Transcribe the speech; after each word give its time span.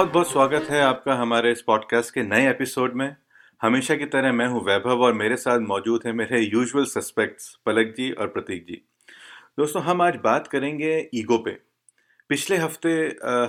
बहुत 0.00 0.12
बहुत 0.12 0.30
स्वागत 0.30 0.66
है 0.70 0.80
आपका 0.82 1.14
हमारे 1.14 1.50
इस 1.52 1.60
पॉडकास्ट 1.62 2.14
के 2.14 2.22
नए 2.22 2.48
एपिसोड 2.50 2.94
में। 2.94 3.16
हमेशा 3.62 3.94
की 3.94 4.04
तरह 4.04 4.32
मैं 4.32 4.46
हूँ 4.46 4.62
वैभव 4.64 5.00
और 5.00 5.12
मेरे 5.12 5.36
साथ 5.36 5.60
मौजूद 5.60 6.02
है 6.06 6.12
मेरे 6.12 6.40
यूजुअल 6.40 6.84
सस्पेक्ट्स 6.84 7.48
पलक 7.66 7.92
जी 7.96 8.10
और 8.10 8.26
प्रतीक 8.26 8.64
जी। 8.66 8.80
दोस्तों, 9.58 9.82
हम 9.82 10.02
आज 10.02 10.16
बात 10.16 10.46
करेंगे 10.46 11.08
ईगो 11.14 11.38
पे। 11.38 11.50
पिछले 12.28 12.56
हफ़्ते 12.56 12.92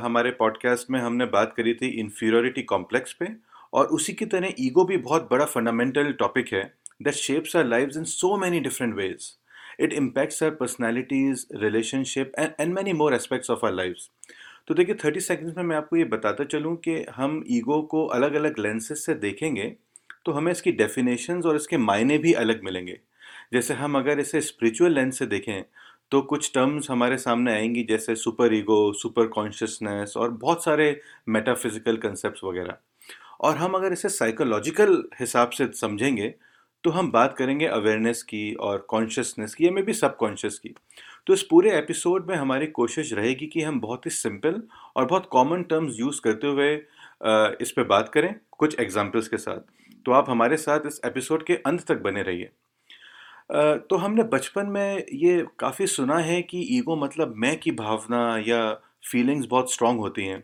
हमारे 0.03 0.31
पॉडकास्ट 0.31 0.89
में 0.89 0.99
हमने 0.99 1.25
बात 1.25 1.53
करी 1.57 1.73
थी 1.73 1.87
इन्फीरियोरिटी 1.99 2.63
कॉम्प्लेक्स 2.63 3.13
पे 3.13 3.27
और 3.73 3.85
उसी 3.85 4.13
की 4.13 4.25
तरह 4.25 4.53
ईगो 4.59 4.85
भी 4.85 4.97
बहुत 4.97 5.29
बड़ा 5.31 5.45
फंडामेंटल 5.45 6.11
टॉपिक 6.19 6.53
है 6.53 6.63
that 7.01 7.13
shapes 7.13 7.55
our 7.55 7.65
lives 7.65 7.97
in 7.97 8.03
so 8.03 8.37
many 8.37 8.59
different 8.59 8.95
ways 8.95 9.37
it 9.79 9.93
impacts 9.93 10.43
our 10.43 10.49
personalities 10.49 11.47
relationship 11.55 12.31
and 12.39 12.51
and 12.59 12.73
many 12.73 12.93
more 12.93 13.13
aspects 13.13 13.49
of 13.49 13.65
our 13.65 13.73
lifes 13.73 14.09
तो 14.67 14.73
देखिए, 14.73 14.95
थर्टी 14.95 15.19
सेकेंड्स 15.19 15.57
में 15.57 15.63
मैं 15.63 15.75
आपको 15.75 15.97
ये 15.97 16.03
बताता 16.05 16.43
चलूँ 16.45 16.75
कि 16.77 16.93
हम 17.15 17.43
ईगो 17.51 17.81
को 17.91 18.05
अलग 18.07 18.33
अलग 18.33 18.59
लेंसेज 18.59 18.97
से 18.97 19.13
देखेंगे 19.15 19.63
तो 20.25 20.31
हमें 20.31 20.51
इसकी 20.51 20.71
डेफिनेशंस 20.73 21.45
और 21.45 21.55
इसके 21.55 21.77
मायने 21.77 22.17
भी 22.17 22.33
अलग 22.35 22.63
मिलेंगे। 22.63 22.99
जैसे 23.53 23.73
हम 23.73 23.97
अगर 23.97 24.19
इसे 24.19 24.41
स्पिरिचुअल 24.41 24.93
लेंस 24.93 25.19
से 25.19 25.25
देखें 25.27 25.63
तो 26.11 26.21
कुछ 26.21 26.51
टर्म्स 26.55 26.89
हमारे 26.91 27.17
सामने 27.17 27.53
आएँगी, 27.53 27.83
जैसे 27.83 28.15
सुपर 28.15 28.53
ईगो, 28.53 28.91
सुपर 28.93 29.27
कॉन्शियसनेस 29.27 30.13
और 30.17 30.31
बहुत 30.31 30.63
सारे 30.63 30.99
मेटाफिजिकल 31.29 31.97
कंसेप्ट 31.97 32.43
वगैरह। 32.43 32.77
और 33.41 33.55
हम 33.57 33.73
अगर 33.73 33.93
इसे 33.93 34.09
साइकोलॉजिकल 34.09 35.03
हिसाब 35.19 35.49
से 35.49 35.67
समझेंगे 35.75 36.33
तो 36.83 36.89
हम 36.89 37.11
बात 37.11 37.35
करेंगे 37.37 37.65
अवेयरनेस 37.65 38.21
की 38.23 38.53
और 38.53 38.85
कॉन्शियसनेस 38.89 39.53
की, 39.55 39.65
या 39.65 39.71
मे 39.71 39.81
भी 39.81 39.93
सब 39.93 40.15
कॉन्शियस 40.17 40.57
की। 40.59 40.73
तो 41.27 41.33
इस 41.33 41.43
पूरे 41.43 41.77
एपिसोड 41.77 42.29
में 42.29 42.35
हमारी 42.35 42.67
कोशिश 42.67 43.13
रहेगी 43.13 43.47
कि 43.47 43.61
हम 43.61 43.79
बहुत 43.79 44.05
ही 44.05 44.11
सिंपल 44.11 44.61
और 44.95 45.05
बहुत 45.05 45.27
कॉमन 45.31 45.63
टर्म्स 45.63 45.99
यूज़ 45.99 46.21
करते 46.21 46.47
हुए 46.47 46.73
इस 47.61 47.73
पे 47.75 47.83
बात 47.83 48.09
करें 48.09 48.33
कुछ 48.51 48.79
एग्जाम्पल्स 48.79 49.27
के 49.27 49.37
साथ। 49.37 49.59
तो 50.05 50.11
आप 50.11 50.29
हमारे 50.29 50.57
साथ 50.57 50.87
इस 50.87 50.99
एपिसोड 51.05 51.43
के 51.45 51.55
अंत 51.65 51.85
तक 51.87 52.01
बने 52.01 52.21
रहिए। 52.21 52.49
तो 53.89 53.95
हमने 53.95 54.23
बचपन 54.23 54.65
में 54.65 55.05
ये 55.13 55.45
काफ़ी 55.59 55.87
सुना 55.87 56.17
है 56.19 56.41
कि 56.41 56.61
ईगो 56.77 56.95
मतलब 56.95 57.33
मैं 57.37 57.59
की 57.59 57.71
भावना 57.71 58.21
या 58.47 58.71
फीलिंग्स 59.11 59.47
बहुत 59.49 59.73
स्ट्रांग 59.73 59.99
होती 59.99 60.25
हैं। 60.25 60.43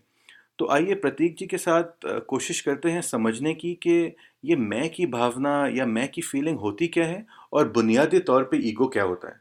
तो 0.60 0.68
आइए 0.72 0.94
प्रतीक 0.96 1.36
जी 1.38 1.46
के 1.46 1.58
साथ 1.58 2.06
कोशिश 2.28 2.62
करते 2.62 2.92
हैं 2.92 3.02
समझने 3.02 3.54
की 3.54 3.74
कि 3.74 4.16
ये 4.48 4.56
मैं 4.56 4.90
की 4.90 5.06
भावना 5.06 5.52
या 5.68 5.86
मैं 5.86 6.08
की 6.08 6.22
फीलिंग 6.22 6.58
होती 6.60 6.88
क्या 6.88 7.06
है? 7.06 7.26
और 7.54 7.70
बुनियादी 7.72 8.20
तौर 8.20 8.44
पे 8.44 8.58
ईगो 8.70 8.88
क्या 8.88 9.04
होता 9.04 9.28
है? 9.28 9.40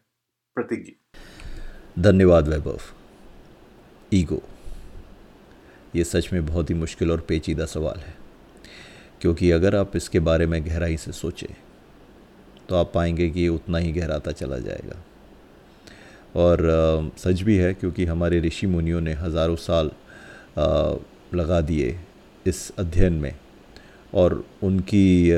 प्रतीक 0.57 0.85
जी। 0.85 0.97
धन्यवाद 1.99 2.49
वैभव। 2.49 2.81
ईगो। 4.13 4.43
ये 5.97 6.05
सच 6.05 6.33
में 6.33 6.45
बहुत 6.47 6.71
ही 6.71 6.75
मुश्किल 6.75 7.11
और 7.13 7.21
पेचीदा 7.21 7.67
सवाल 7.67 7.99
है 7.99 8.15
क्योंकि 9.21 9.51
अगर 9.51 9.77
आप 9.77 9.97
इसके 9.97 10.21
बारे 10.21 10.47
में 10.47 10.65
गहराई 10.67 10.97
से 10.97 11.13
सोचें 11.13 11.55
तो 12.69 12.77
आप 12.77 12.91
पाएँगे 12.95 13.31
कि 13.31 13.41
ये 13.41 13.49
उतना 13.49 13.79
ही 13.79 13.93
गहराता 13.93 14.33
चला 14.33 14.59
जाएगा। 14.59 15.03
और 16.37 16.67
आ, 16.67 17.09
सच 17.19 17.41
भी 17.41 17.57
है 17.57 17.73
क्योंकि 17.75 18.05
हमारे 18.05 18.41
ऋषि 18.41 18.67
मुनियों 18.67 19.01
ने 19.01 19.13
हज़ारों 19.15 19.57
साल 19.57 19.91
आ, 20.59 20.95
लगा 21.35 21.61
दिए 21.61 21.99
इस 22.47 22.71
अध्ययन 22.79 23.13
में। 23.13 23.35
और 24.15 24.45
उनकी 24.63 25.33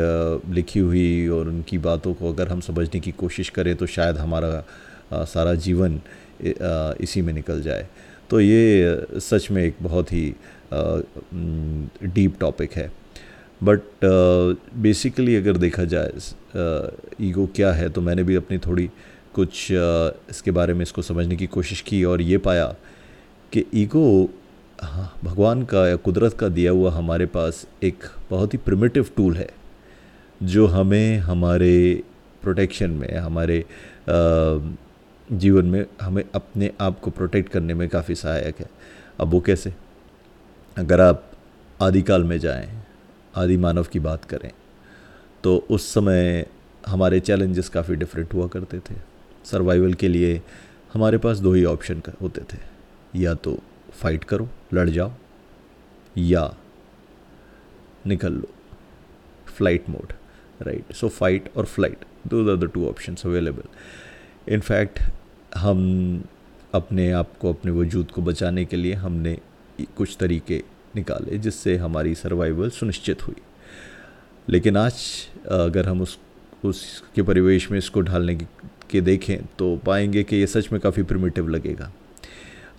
लिखी 0.54 0.80
हुई 0.80 1.28
और 1.28 1.48
उनकी 1.48 1.78
बातों 1.78 2.14
को 2.14 2.32
अगर 2.32 2.48
हम 2.48 2.60
समझने 2.60 3.00
की 3.00 3.12
कोशिश 3.12 3.48
करें 3.50 3.74
तो 3.76 3.86
शायद 3.86 4.16
हमारा 4.16 5.24
सारा 5.24 5.54
जीवन 5.54 6.00
इसी 7.00 7.22
में 7.22 7.32
निकल 7.32 7.62
जाए। 7.62 7.88
तो 8.30 8.40
ये 8.40 9.20
सच 9.20 9.50
में 9.50 9.62
एक 9.64 9.76
बहुत 9.82 10.12
ही 10.12 10.34
डीप 12.04 12.36
टॉपिक 12.40 12.72
है। 12.72 12.90
बट 13.62 13.80
बेसिकली 14.76 15.36
अगर 15.36 15.56
देखा 15.56 15.84
जाए 15.84 16.12
ईगो 17.20 17.46
क्या 17.56 17.72
है 17.72 17.88
तो 17.88 18.00
मैंने 18.00 18.22
भी 18.22 18.34
अपनी 18.34 18.58
थोड़ी 18.58 18.88
कुछ 19.34 19.68
इसके 19.72 20.50
बारे 20.50 20.74
में 20.74 20.82
इसको 20.82 21.02
समझने 21.02 21.36
की 21.36 21.46
कोशिश 21.46 21.80
की 21.80 22.02
और 22.04 22.22
ये 22.22 22.38
पाया 22.38 22.66
कि 23.52 23.64
ईगो 23.74 24.30
हाँ, 24.78 25.18
भगवान 25.24 25.62
का 25.62 25.86
या 25.88 25.96
कुदरत 25.96 26.32
का 26.32 26.48
दिया 26.48 26.72
हुआ 26.72 26.90
हमारे 26.92 27.26
पास 27.26 27.66
एक 27.82 28.04
बहुत 28.30 28.52
ही 28.54 28.58
प्रिमिटिव 28.58 29.08
टूल 29.16 29.36
है 29.36 29.48
जो 30.40 30.66
हमें 30.66 31.18
हमारे 31.18 32.02
प्रोटेक्शन 32.42 32.90
में 32.90 33.16
हमारे 33.16 33.64
जीवन 35.28 35.66
में 35.66 35.84
हमें 36.02 36.22
अपने 36.34 36.70
आप 36.80 37.00
को 37.00 37.10
प्रोटेक्ट 37.10 37.52
करने 37.52 37.74
में 37.74 37.88
काफ़ी 37.88 38.14
सहायक 38.14 38.60
है। 38.60 38.70
अब 39.20 39.28
वो 39.28 39.40
कैसे? 39.40 39.74
अगर 40.76 41.00
आप 41.00 41.30
आदिकाल 41.82 42.24
में 42.24 42.38
जाएँ 42.38 42.68
आदि 43.36 43.56
मानव 43.56 43.86
की 43.92 44.00
बात 44.00 44.24
करें 44.24 44.50
तो 45.44 45.56
उस 45.70 45.92
समय 45.94 46.46
हमारे 46.86 47.20
चैलेंजेस 47.20 47.68
काफ़ी 47.68 47.94
डिफरेंट 47.96 48.34
हुआ 48.34 48.46
करते 48.46 48.78
थे। 48.80 48.94
सर्वाइवल 49.44 49.94
के 49.94 50.08
लिए 50.08 50.40
हमारे 50.94 51.18
पास 51.18 51.38
दो 51.38 51.52
ही 51.52 51.64
ऑप्शन 51.64 52.02
होते 52.22 52.40
थे 52.52 52.58
या 53.14 53.34
तो 53.34 53.58
फाइट 53.92 54.24
करो, 54.24 54.48
लड़ 54.74 54.88
जाओ, 54.90 55.12
या 56.16 56.54
निकल 58.06 58.32
लो। 58.32 58.48
Flight 59.48 59.88
mode 59.90 60.12
right 60.62 60.92
so 60.92 61.08
fight 61.08 61.50
और 61.56 61.64
फ़्लाइट 61.64 62.04
दो 62.26 62.50
are 62.50 62.56
the 62.56 62.70
two 62.74 62.88
option 62.88 63.16
available 63.24 63.68
in fact 64.54 65.00
हम 65.56 66.24
अपने 66.74 67.10
आप 67.12 67.32
को, 67.40 67.52
अपने 67.52 67.72
वजूद 67.72 68.10
को 68.10 68.22
बचाने 68.22 68.64
के 68.64 68.76
लिए 68.76 68.94
हमने 68.94 69.38
कुछ 69.96 70.16
तरीके 70.20 70.62
निकाले 70.96 71.38
जिससे 71.38 71.76
हमारी 71.76 72.14
सर्वाइवल 72.14 72.70
सुनिश्चित 72.70 73.26
हुई। 73.26 73.36
लेकिन 74.48 74.76
आज, 74.76 74.94
अगर 75.46 75.88
हम 75.88 76.00
उस, 76.00 76.18
उसके 76.64 77.22
परिवेश 77.22 77.70
में 77.70 77.78
इसको 77.78 78.00
ढालने 78.00 78.34
के 78.90 79.00
देखें 79.00 79.38
तो 79.58 79.76
पाएँगे 79.76 80.22
कि 80.22 80.36
ये 80.36 80.46
सच 80.46 80.68
में 80.72 80.80
काफ़ी 80.80 81.02
प्रिमिटिव 81.02 81.48
लगेगा। 81.48 81.92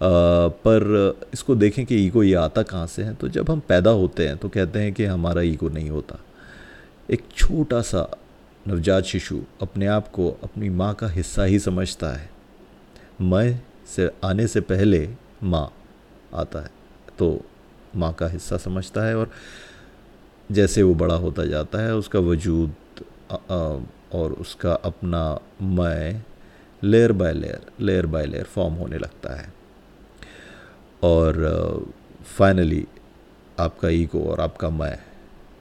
पर 0.01 1.19
इसको 1.33 1.55
देखें 1.55 1.85
कि 1.85 1.95
ईगो 1.97 2.23
ये 2.23 2.33
आता 2.35 2.63
कहाँ 2.63 2.87
से 2.87 3.03
है 3.03 3.13
तो 3.15 3.27
जब 3.27 3.49
हम 3.51 3.59
पैदा 3.59 3.91
होते 3.91 4.27
हैं 4.27 4.37
तो 4.37 4.49
कहते 4.49 4.79
हैं 4.79 4.93
कि 4.93 5.05
हमारा 5.05 5.41
ईगो 5.41 5.69
नहीं 5.69 5.89
होता। 5.89 6.19
एक 7.09 7.23
छोटा 7.35 7.81
सा 7.81 8.07
नवजात 8.67 9.03
शिशु 9.03 9.39
अपने 9.61 9.87
आप 9.87 10.07
को 10.07 10.29
अपनी 10.43 10.69
माँ 10.71 10.93
का 10.95 11.07
हिस्सा 11.07 11.43
ही 11.43 11.59
समझता 11.59 12.11
है। 12.13 12.29
मैं 13.21 13.59
से, 13.87 14.09
आने 14.23 14.47
से 14.47 14.61
पहले 14.61 15.07
माँ 15.43 15.71
आता 16.33 16.61
है 16.61 16.71
तो 17.19 17.45
माँ 17.95 18.13
का 18.13 18.27
हिस्सा 18.27 18.57
समझता 18.57 19.05
है 19.05 19.15
और 19.17 19.31
जैसे 20.49 20.83
वो 20.83 20.93
बड़ा 20.95 21.15
होता 21.15 21.45
जाता 21.45 21.81
है, 21.81 21.95
उसका 21.95 22.19
वजूद 22.19 22.73
और 24.13 24.33
उसका 24.33 24.73
अपना 24.73 25.39
मैं, 25.61 26.23
layer 26.81 27.11
by 27.11 27.33
layer 27.33 27.71
layer 27.79 28.05
by 28.05 28.25
layer 28.25 28.45
form 28.45 28.73
होने 28.73 28.97
लगता 28.97 29.35
है। 29.35 29.53
और 31.03 31.37
uh, 31.49 32.25
फाइनली 32.25 32.85
आपका 33.59 33.89
ईगो 33.89 34.23
और 34.23 34.39
आपका 34.39 34.69
मैं 34.69 34.97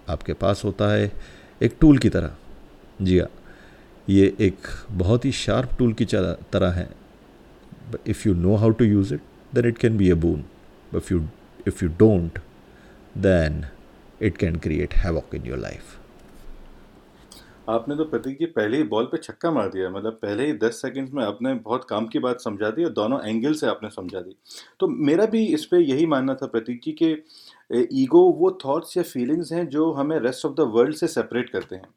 आपके 0.08 0.32
पास 0.32 0.64
होता 0.64 0.92
है 0.92 1.12
एक 1.62 1.76
टूल 1.80 1.98
की 1.98 2.08
तरह। 2.08 2.34
जी 3.02 3.18
हाँ 3.18 3.28
ये 4.08 4.36
एक 4.40 4.66
बहुत 4.90 5.24
ही 5.24 5.32
शार्प 5.32 5.76
टूल 5.78 5.92
की 5.92 6.04
तरह 6.04 6.72
है। 6.72 6.88
If 8.06 8.28
you 8.28 8.34
know 8.34 8.54
how 8.56 8.70
to 8.70 8.84
use 8.84 9.14
it 9.14 9.20
then 9.54 9.66
it 9.66 9.78
can 9.78 9.96
be 9.96 10.10
a 10.10 10.14
boon 10.14 10.44
if 10.96 11.12
you 11.14 11.20
if 11.66 11.84
you 11.84 11.90
don't 11.98 12.38
then 13.18 13.64
it 14.22 14.36
can 14.36 14.56
create 14.56 14.94
havoc 14.94 15.34
in 15.34 15.46
your 15.46 15.58
life 15.58 15.97
आपने 17.68 17.96
तो 17.96 18.04
प्रतीक 18.04 18.38
जी 18.38 18.46
पहले 18.46 18.76
ही 18.76 18.82
बॉल 18.82 19.04
पे 19.04 19.18
छक्का 19.18 19.50
मार 19.50 19.68
दिया 19.68 19.88
मतलब 19.90 20.12
पहले 20.22 20.46
ही 20.46 20.52
दस 20.58 20.80
सेकंड्स 20.82 21.12
में 21.14 21.22
आपने 21.24 21.52
बहुत 21.54 21.84
काम 21.88 22.06
की 22.06 22.18
बात 22.18 22.40
समझा 22.40 22.70
दी 22.70 22.84
और 22.84 22.90
दोनों 22.90 23.20
एंगल 23.24 23.54
से 23.54 23.66
आपने 23.66 23.90
समझा 23.90 24.20
दी। 24.20 24.34
तो 24.80 24.88
मेरा 24.88 25.26
भी 25.26 25.44
इस 25.46 25.64
पर 25.66 25.80
यही 25.80 26.06
मानना 26.06 26.34
था 26.34 26.46
प्रतीक 26.46 26.80
जी 26.84 26.92
के 27.02 27.10
ईगो 28.02 28.22
वो 28.38 28.50
थॉट्स 28.64 28.96
या 28.96 29.02
फीलिंग्स 29.02 29.52
हैं 29.52 29.68
जो 29.68 29.90
हमें 29.92 30.18
रेस्ट 30.20 30.46
ऑफ़ 30.46 30.54
द 30.54 30.70
वर्ल्ड 30.74 30.96
से 30.96 31.06
सेपरेट 31.08 31.50
करते 31.50 31.76
हैं। 31.76 31.88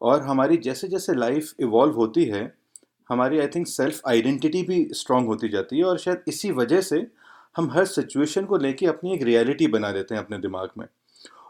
और 0.00 0.22
हमारी 0.22 0.56
जैसे 0.58 0.88
जैसे 0.88 1.14
लाइफ 1.14 1.52
इवॉल्व 1.60 1.94
होती 1.94 2.24
है, 2.24 2.52
हमारी 3.10 3.38
आई 3.38 3.46
थिंक 3.46 3.66
सेल्फ 3.66 4.00
आइडेंटिटी 4.08 4.62
भी 4.62 4.86
स्ट्रांग 4.92 5.26
होती 5.26 5.48
जाती 5.48 5.78
है 5.78 5.84
और 5.84 5.98
शायद 5.98 6.22
इसी 6.28 6.50
वजह 6.52 6.80
से 6.82 7.06
हम 7.56 7.70
हर 7.70 7.84
सिचुएशन 7.86 8.44
को 8.44 8.56
लेके 8.58 8.86
अपनी 8.86 9.14
एक 9.14 9.22
रियलिटी 9.22 9.66
बना 9.68 9.92
देते 9.92 10.14
हैं 10.14 10.22
अपने 10.22 10.38
दिमाग 10.38 10.70
में। 10.78 10.86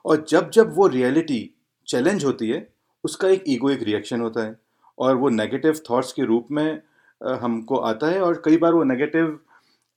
और 0.04 0.24
जब 0.28 0.50
जब 0.50 0.74
वो 0.76 0.86
रियलिटी 0.86 1.48
चैलेंज 1.88 2.24
होती 2.24 2.48
है 2.48 2.66
उसका 3.08 3.28
एक 3.28 3.44
ईगो 3.48 3.70
एक 3.70 3.82
रिएक्शन 3.82 4.20
होता 4.20 4.44
है 4.44 4.56
और 4.98 5.14
वो 5.16 5.28
नेगेटिव 5.30 5.80
थॉट्स 5.90 6.12
के 6.12 6.24
रूप 6.24 6.46
में 6.50 6.80
हमको 7.20 7.76
आता 7.84 8.06
है 8.06 8.20
और 8.22 8.42
कई 8.44 8.56
बार 8.58 8.72
वो 8.74 8.82
नेगेटिव 8.84 9.38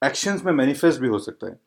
एक्शंस 0.01 0.43
में 0.45 0.51
मैनिफेस्ट 0.53 1.01
भी 1.01 1.07
हो 1.07 1.19
सकता 1.19 1.47
है। 1.47 1.59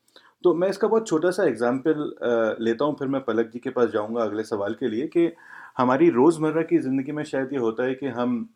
तो 0.44 0.52
मैं 0.54 0.68
इसका 0.68 0.88
बहुत 0.88 1.06
छोटा 1.08 1.30
सा 1.30 1.44
एग्ज़ाम्पल 1.44 2.56
लेता 2.60 2.84
हूँ, 2.84 2.96
फिर 2.98 3.08
मैं 3.08 3.20
पलक 3.24 3.50
जी 3.52 3.58
के 3.58 3.70
पास 3.70 3.90
जाऊँगा 3.90 4.22
अगले 4.22 4.42
सवाल 4.44 4.74
के 4.80 4.88
लिए 4.88 5.06
कि 5.06 5.30
हमारी 5.78 6.08
रोज़मर्रा 6.10 6.62
की 6.62 6.78
ज़िंदगी 6.78 7.12
में 7.12 7.22
शायद 7.24 7.52
ये 7.52 7.58
होता 7.58 7.84
है 7.84 7.94
कि 7.94 8.06
हम 8.08 8.48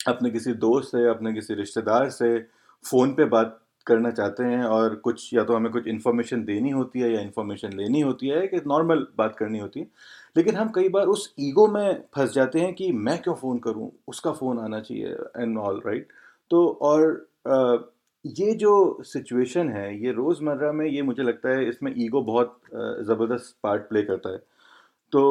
अपने 0.00 0.30
किसी 0.30 0.52
दोस्त 0.54 0.90
से, 0.90 1.08
अपने 1.08 1.32
किसी 1.32 1.54
रिश्तेदार 1.54 2.08
से 2.10 2.38
फ़ोन 2.84 3.12
पे 3.14 3.24
बात 3.26 3.58
करना 3.86 4.10
चाहते 4.10 4.44
हैं 4.44 4.64
और 4.64 4.94
कुछ, 4.96 5.32
या 5.34 5.44
तो 5.44 5.54
हमें 5.54 5.70
कुछ 5.72 5.86
इन्फॉर्मेशन 5.88 6.44
देनी 6.44 6.70
होती 6.70 7.00
है 7.00 7.12
या 7.12 7.20
इन्फॉर्मेशन 7.20 7.76
लेनी 7.76 8.00
होती 8.00 8.28
है 8.28 8.46
कि 8.48 8.60
नॉर्मल 8.66 9.06
बात 9.18 9.36
करनी 9.38 9.58
होती 9.58 9.80
है। 9.80 9.86
लेकिन 10.38 10.56
हम 10.56 10.68
कई 10.74 10.88
बार 10.88 11.06
उस 11.06 11.34
ईगो 11.40 11.66
में 11.68 12.02
फंस 12.14 12.32
जाते 12.32 12.60
हैं 12.60 12.74
कि 12.74 12.90
मैं 12.92 13.18
क्यों 13.22 13.34
फ़ोन 13.34 13.58
करूँ, 13.58 13.90
उसका 14.08 14.32
फ़ोन 14.32 14.58
आना 14.58 14.80
चाहिए 14.80 15.14
एंड 15.36 15.58
ऑल 15.58 15.80
राइट 15.86 16.08
तो 16.50 16.66
और 16.82 17.26
ये 18.24 18.52
जो 18.54 19.02
सिचुएशन 19.04 19.68
है, 19.70 20.04
ये 20.04 20.12
रोज़मर्रा 20.12 20.70
में 20.72 20.86
ये 20.86 21.02
मुझे 21.02 21.22
लगता 21.22 21.48
है 21.48 21.68
इसमें 21.68 21.92
ईगो 21.96 22.22
बहुत 22.22 22.60
ज़बरदस्त 23.06 23.56
पार्ट 23.62 23.82
प्ले 23.88 24.02
करता 24.02 24.32
है। 24.32 24.38
तो 25.12 25.22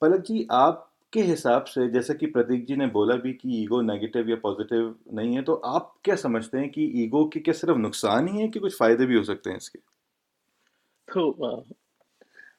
पलक 0.00 0.20
जी 0.20 0.46
आप 0.52 0.90
के 1.12 1.22
हिसाब 1.22 1.64
से 1.64 1.88
जैसे 1.90 2.14
कि 2.14 2.26
प्रतीक 2.26 2.66
जी 2.66 2.76
ने 2.76 2.86
बोला 2.88 3.14
भी 3.16 3.32
कि 3.32 3.62
ईगो 3.62 3.80
नेगेटिव 3.82 4.30
या 4.30 4.36
पॉजिटिव 4.42 4.94
नहीं 5.14 5.34
है 5.36 5.42
तो 5.42 5.54
आप 5.66 5.94
क्या 6.04 6.16
समझते 6.16 6.58
हैं 6.58 6.70
कि 6.70 6.84
ईगो 7.04 7.24
के 7.34 7.40
क्या 7.40 7.54
सिर्फ़ 7.54 7.78
नुकसान 7.78 8.28
ही 8.28 8.40
है 8.40 8.48
कि 8.48 8.60
कुछ 8.60 8.78
फ़ायदे 8.78 9.06
भी 9.06 9.16
हो 9.16 9.22
सकते 9.24 9.50
हैं 9.50 9.56
इसके? 9.56 9.78
तो 11.08 11.64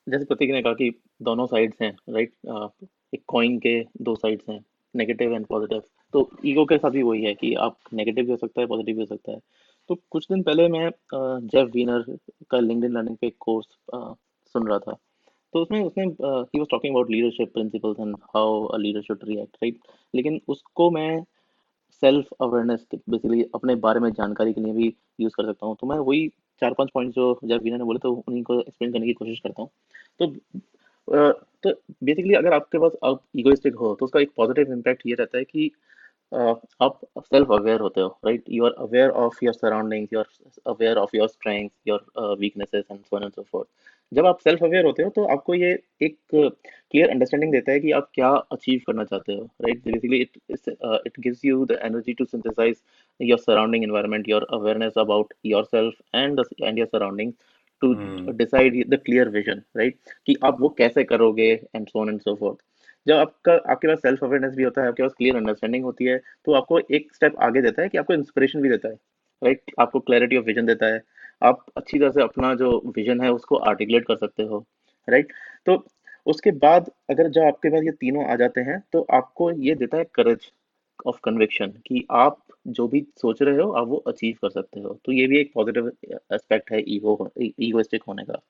जैसे 0.07 0.25
प्रतीक 0.25 0.51
ने 0.51 0.61
कहा 0.61 0.73
कि 0.73 0.89
दोनों 1.21 1.45
साइड्स 1.47 1.81
हैं 1.81 1.91
राइट 2.09 2.33
एक 3.13 3.23
कॉइन 3.27 3.57
के 3.59 3.79
दो 4.01 4.15
साइड्स 4.15 4.49
हैं 4.49 4.63
नेगेटिव 4.95 5.33
एंड 5.33 5.45
पॉजिटिव 5.45 5.81
तो 6.13 6.29
ईगो 6.45 6.65
के 6.65 6.77
साथ 6.77 6.91
भी 6.91 7.03
वही 7.03 7.23
है 7.23 7.33
कि 7.33 7.53
आप 7.61 7.77
नेगेटिव 7.93 8.25
भी 8.25 8.31
हो 8.31 8.37
सकता 8.37 8.61
है 8.61 8.67
पॉजिटिव 8.67 8.95
भी 8.95 9.01
हो 9.01 9.05
सकता 9.05 9.31
है। 9.31 9.39
तो 9.89 9.95
कुछ 10.11 10.27
दिन 10.31 10.41
पहले 10.43 10.67
मैं 10.69 10.89
जेफ 11.13 11.69
वीनर 11.73 12.05
का 12.51 12.59
लिंक्डइन 12.59 12.91
लर्निंग 12.91 13.17
पे 13.17 13.29
कोर्स 13.39 13.67
सुन 14.55 14.67
रहा 14.67 14.79
था। 14.79 14.97
तो 15.53 15.61
उसमें 15.61 15.81
उसमें 15.81 16.05
ही 16.05 16.59
was 16.59 16.67
talking 16.71 16.93
about 16.93 17.11
leadership 17.11 17.53
principles 17.53 17.99
and 17.99 18.15
how 18.35 18.63
a 18.65 18.77
leader 18.77 19.01
should 19.01 19.19
react 19.23 19.57
right 19.63 19.77
लेकिन 20.13 20.39
उसको 20.47 20.89
मैं 20.91 21.23
सेल्फ 22.03 22.29
अवेयरनेस 22.41 22.85
बेसिकली 22.93 23.43
अपने 23.55 23.75
बारे 23.83 23.99
में 23.99 24.09
जानकारी 24.11 24.53
के 24.53 24.61
लिए 24.61 24.73
भी 24.73 24.93
यूज़ 25.21 25.33
कर 25.35 25.45
सकता 25.45 25.65
हूँ। 25.65 25.75
तो 25.81 25.87
मैं 25.87 25.97
वही 25.99 26.27
चार 26.61 26.73
पाँच 26.73 26.89
पॉइंट 26.93 27.13
जो 27.15 27.39
जब 27.43 27.63
वीना 27.63 27.77
ने 27.77 27.83
बोले 27.83 27.99
तो 27.99 28.11
उन्हीं 28.17 28.43
को 28.43 28.59
एक्सप्लेन 28.59 28.91
करने 28.93 29.05
की 29.05 29.13
कोशिश 29.13 29.39
करता 29.39 29.61
हूँ। 29.61 29.69
तो 30.19 30.27
तो 31.07 31.71
बेसिकली 32.03 32.33
अगर 32.33 32.53
आपके 32.53 32.79
पास 32.79 32.91
आप 33.03 33.21
इगोइस्टिक 33.35 33.75
हो 33.75 33.95
तो 33.99 34.05
उसका 34.05 34.19
एक 34.19 34.31
पॉजिटिव 34.37 34.71
इम्पैक्ट 34.73 35.01
ये 35.07 35.15
रहता 35.15 35.37
है 35.37 35.43
कि 35.43 35.71
आप 36.33 36.99
सेल्फ 37.19 37.51
अवेयर 37.51 37.79
होते 37.79 38.01
हो 38.01 38.07
right 38.25 38.43
you 38.49 38.65
are 38.65 38.71
aware 38.79 39.09
of 39.23 39.43
your 39.43 39.53
surroundings 39.53 40.13
you 40.13 40.19
are 40.19 40.25
aware 40.67 40.97
of 40.97 41.15
your 41.15 41.27
strength 41.27 41.69
your 41.87 42.35
weaknesses 42.39 42.85
and 42.91 42.99
so 42.99 43.17
and 43.17 43.31
so 43.31 43.41
forth 43.41 43.67
जब 44.11 44.25
आप 44.25 44.39
सेल्फ 44.39 44.63
अवेयर 44.63 44.85
होते 44.85 45.03
हो 45.03 45.09
तो 45.09 45.23
आपको 45.25 45.53
ये 45.53 45.71
एक 46.01 46.17
क्लियर 46.31 47.09
अंडरस्टैंडिंग 47.09 47.51
देता 47.51 47.71
है 47.71 47.79
कि 47.79 47.91
आप 47.91 48.09
क्या 48.13 48.29
अचीव 48.51 48.81
करना 48.87 49.03
चाहते 49.03 49.33
हो 49.33 49.43
right 49.61 49.83
basically 49.85 50.21
it 50.21 50.37
it 51.07 51.19
gives 51.19 51.45
you 51.45 51.65
the 51.65 51.79
energy 51.83 52.13
to 52.13 52.25
synthesize 52.25 52.81
your 53.19 53.39
surrounding 53.39 53.83
environment 53.83 54.29
your 54.29 54.47
awareness 54.53 54.97
about 54.97 55.33
yourself 55.45 56.15
and 56.15 56.41
and 56.61 56.79
your 56.79 56.87
surrounding 56.87 57.31
to 57.81 57.93
decide 58.31 58.89
the 58.89 58.99
clear 59.05 59.29
vision 59.29 59.61
right 59.77 59.97
कि 60.25 60.35
आप 60.43 60.57
वो 60.61 60.69
कैसे 60.69 61.03
करोगे 61.03 61.51
and 61.75 61.87
so 61.87 62.09
and 62.09 62.19
so 62.21 62.35
forth 62.35 62.57
जब 63.07 63.15
आपका 63.15 63.53
आपके 63.71 63.87
पास 63.87 63.97
self 63.97 64.23
awareness 64.23 64.53
भी 64.53 64.63
होता 64.63 64.81
है 64.81 64.87
आपके 64.87 65.03
पास 65.03 65.13
क्लियर 65.17 65.35
अंडरस्टैंडिंग 65.35 65.83
होती 65.83 66.05
है 66.05 66.17
तो 66.17 66.53
आपको 66.53 66.79
एक 66.79 67.15
स्टेप 67.15 67.35
आगे 67.39 67.61
देता 67.61 67.81
है 67.81 67.89
कि 67.89 67.97
आपको 67.97 68.13
इंस्पिरेशन 68.13 68.61
भी 68.61 68.69
देता 68.69 68.89
है 68.89 68.95
राइट 69.43 69.71
आपको 69.79 69.99
क्लैरिटी 69.99 70.37
ऑफ़ 70.37 70.45
विजन 70.45 70.65
देता 70.65 70.85
है। 70.85 71.01
आप 71.43 71.65
अच्छी 71.77 71.99
तरह 71.99 72.09
से 72.09 72.21
अपना 72.21 72.53
जो 72.55 72.93
विजन 72.95 73.21
है 73.21 73.31
उसको 73.31 73.55
आर्टिकुलेट 73.55 74.05
कर 74.05 74.15
सकते 74.15 74.43
हो 74.43 74.65
राइट 75.09 75.33
तो 75.65 75.85
उसके 76.25 76.51
बाद 76.51 76.91
अगर 77.09 77.29
जब 77.29 77.41
आपके 77.41 77.69
पास 77.69 77.83
ये 77.83 77.91
तीनों 77.91 78.25
आ 78.25 78.35
जाते 78.35 78.61
हैं 78.61 78.83
तो 78.93 79.01
आपको 79.13 79.51
ये 79.51 79.75
देता 79.75 79.97
है 79.97 80.03
करेज 80.03 80.51
ऑफ़ 81.05 81.19
कन्विक्शन 81.23 81.73
कि 81.87 82.05
आप 82.11 82.37
जो 82.67 82.87
भी 82.87 83.05
सोच 83.17 83.41
रहे 83.41 83.61
हो, 83.61 83.71
आप 83.71 83.87
वो 83.87 83.97
अचीव 84.07 84.35
कर 84.41 84.49
सकते 84.49 84.79
हो। 84.79 84.99
तो 85.05 85.11
ये 85.11 85.27
भी 85.27 85.39
एक 85.39 85.51
पॉजिटिव 85.55 85.91
एस्पेक्ट 86.33 86.71
है 86.71 86.83
ईगो 86.87 87.31
ईगोइस्टिक 87.39 88.03
होने 88.07 88.23
का। 88.23 88.41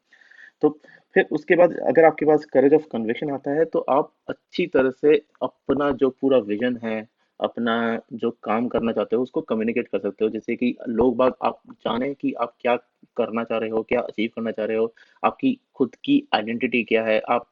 तो 0.62 0.70
फिर 1.16 1.28
उसके 1.32 1.56
बाद 1.56 1.74
अगर 1.88 2.06
आपके 2.06 2.26
पास 2.26 2.46
करेज 2.46 2.74
ऑफ़ 2.74 2.88
कन्विक्शन 2.92 3.32
आता 3.32 3.52
है 3.52 3.66
तो 3.66 3.80
आप 3.80 4.12
अच्छी 4.30 4.68
तरह 4.68 4.90
से 4.92 5.16
अपना 5.44 5.92
जो 5.92 6.10
पूरा 6.22 6.38
विजन 6.38 6.80
है, 6.84 7.08
अपना 7.40 8.02
जो 8.14 8.32
काम 8.44 8.68
करना 8.68 8.92
चाहते 8.92 9.16
हो, 9.16 9.24
उसको 9.24 9.42
कम्युनिकेट 9.42 9.88
कर 9.88 10.00
सकते 10.00 10.26
हो। 10.26 10.32
जैसे 10.32 10.56
कि 10.56 10.76
लोग 10.88 11.16
बाग 11.18 11.34
आप 11.44 11.62
जाने 11.72 12.14
कि 12.14 12.34
आप 12.34 12.56
क्या 12.62 12.76
करना 13.18 13.44
चाह 13.44 13.58
रहे 13.60 13.70
हो, 13.70 13.84
क्या 13.84 14.02
अचीव 14.02 14.30
करना 14.36 14.52
चाह 14.52 14.66
रहे 14.66 14.78
हो, 14.78 14.94
आपकी 15.24 15.58
खुद 15.76 15.96
की 15.96 16.24
आइडेंटिटी 16.36 16.84
क्या 16.84 17.04
है, 17.06 17.20
आप 17.20 17.48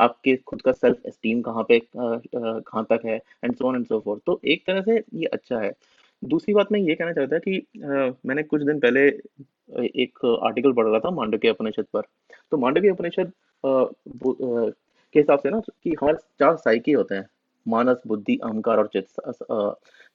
आपके 0.00 0.36
खुद 0.46 0.62
का 0.62 0.72
सेल्फ 0.72 1.06
एस्टीम 1.06 1.40
कहाँ 1.42 1.64
पे 1.68 1.80
कहाँ 1.96 2.84
तक 2.90 3.00
है 3.06 3.16
and 3.44 3.54
so 3.54 3.68
on 3.68 3.76
and 3.76 3.86
so 3.86 4.00
forth 4.00 4.22
तो 4.26 4.40
एक 4.44 4.64
तरह 4.66 4.82
से 4.82 5.02
ये 5.14 5.26
अच्छा 5.26 5.58
है। 5.60 5.72
दूसरी 6.22 6.54
बात 6.54 6.72
मैं 6.72 6.80
ये 6.80 6.94
कहना 6.94 7.12
चाहता 7.12 7.38
कि 7.38 7.58
आ, 7.58 8.10
मैंने 8.26 8.42
कुछ 8.42 8.62
दिन 8.62 8.80
पहले 8.80 9.06
एक 10.02 10.24
आर्टिकल 10.44 10.72
पढ़ 10.72 10.86
रहा 10.86 11.00
था 11.00 11.10
मांडव्य 11.10 11.50
उपनिषद 11.50 11.84
पर। 11.92 12.02
तो 12.50 12.56
मांडव्य 12.58 12.90
उपनिषद 12.90 13.32
के 13.64 15.18
हिसाब 15.18 15.38
से 15.38 15.50
ना 15.50 15.60
कि 15.60 15.94
हमारे 16.00 16.18
चार 16.40 16.56
साइकी 16.56 16.92
होते 16.92 17.14
हैं 17.14 17.26
मानस 17.66 18.02
बुद्धि 18.06 18.36
अहंकार 18.44 18.78
और 18.78 18.86
चित्त। 18.92 19.22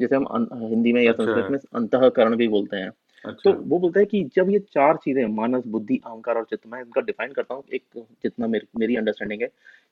जैसे 0.01 0.15
हम 0.15 0.47
हिंदी 0.53 0.93
में 0.93 1.01
या 1.01 1.11
अच्छा। 1.11 1.23
संस्कृत 1.23 1.51
में 1.51 1.57
अंतकरण 1.81 2.35
भी 2.35 2.47
बोलते 2.47 2.77
हैं। 2.77 2.91
अच्छा। 3.25 3.51
तो 3.51 3.57
वो 3.63 3.79
बोलता 3.79 3.99
है 3.99 4.05
कि 4.05 4.23
जब 4.35 4.49
ये 4.49 4.59
चार 4.71 4.97
चीज़ें, 5.03 5.25
मानस, 5.27 5.63
बुद्धि, 5.67 5.99
अहंकार 6.05 6.35
और 6.37 6.43
चित्त, 6.49 6.67
मैं 6.67 6.79
इनका 6.81 7.01
डिफाइन 7.01 7.31
करता 7.33 7.53
हूँ, 7.55 7.63
एक 7.73 7.83
जितना 8.23 8.47
मेरी 8.47 8.67
मेरी 8.79 8.95
अंडरस्टैंडिंग 8.95 9.41
है 9.41 9.47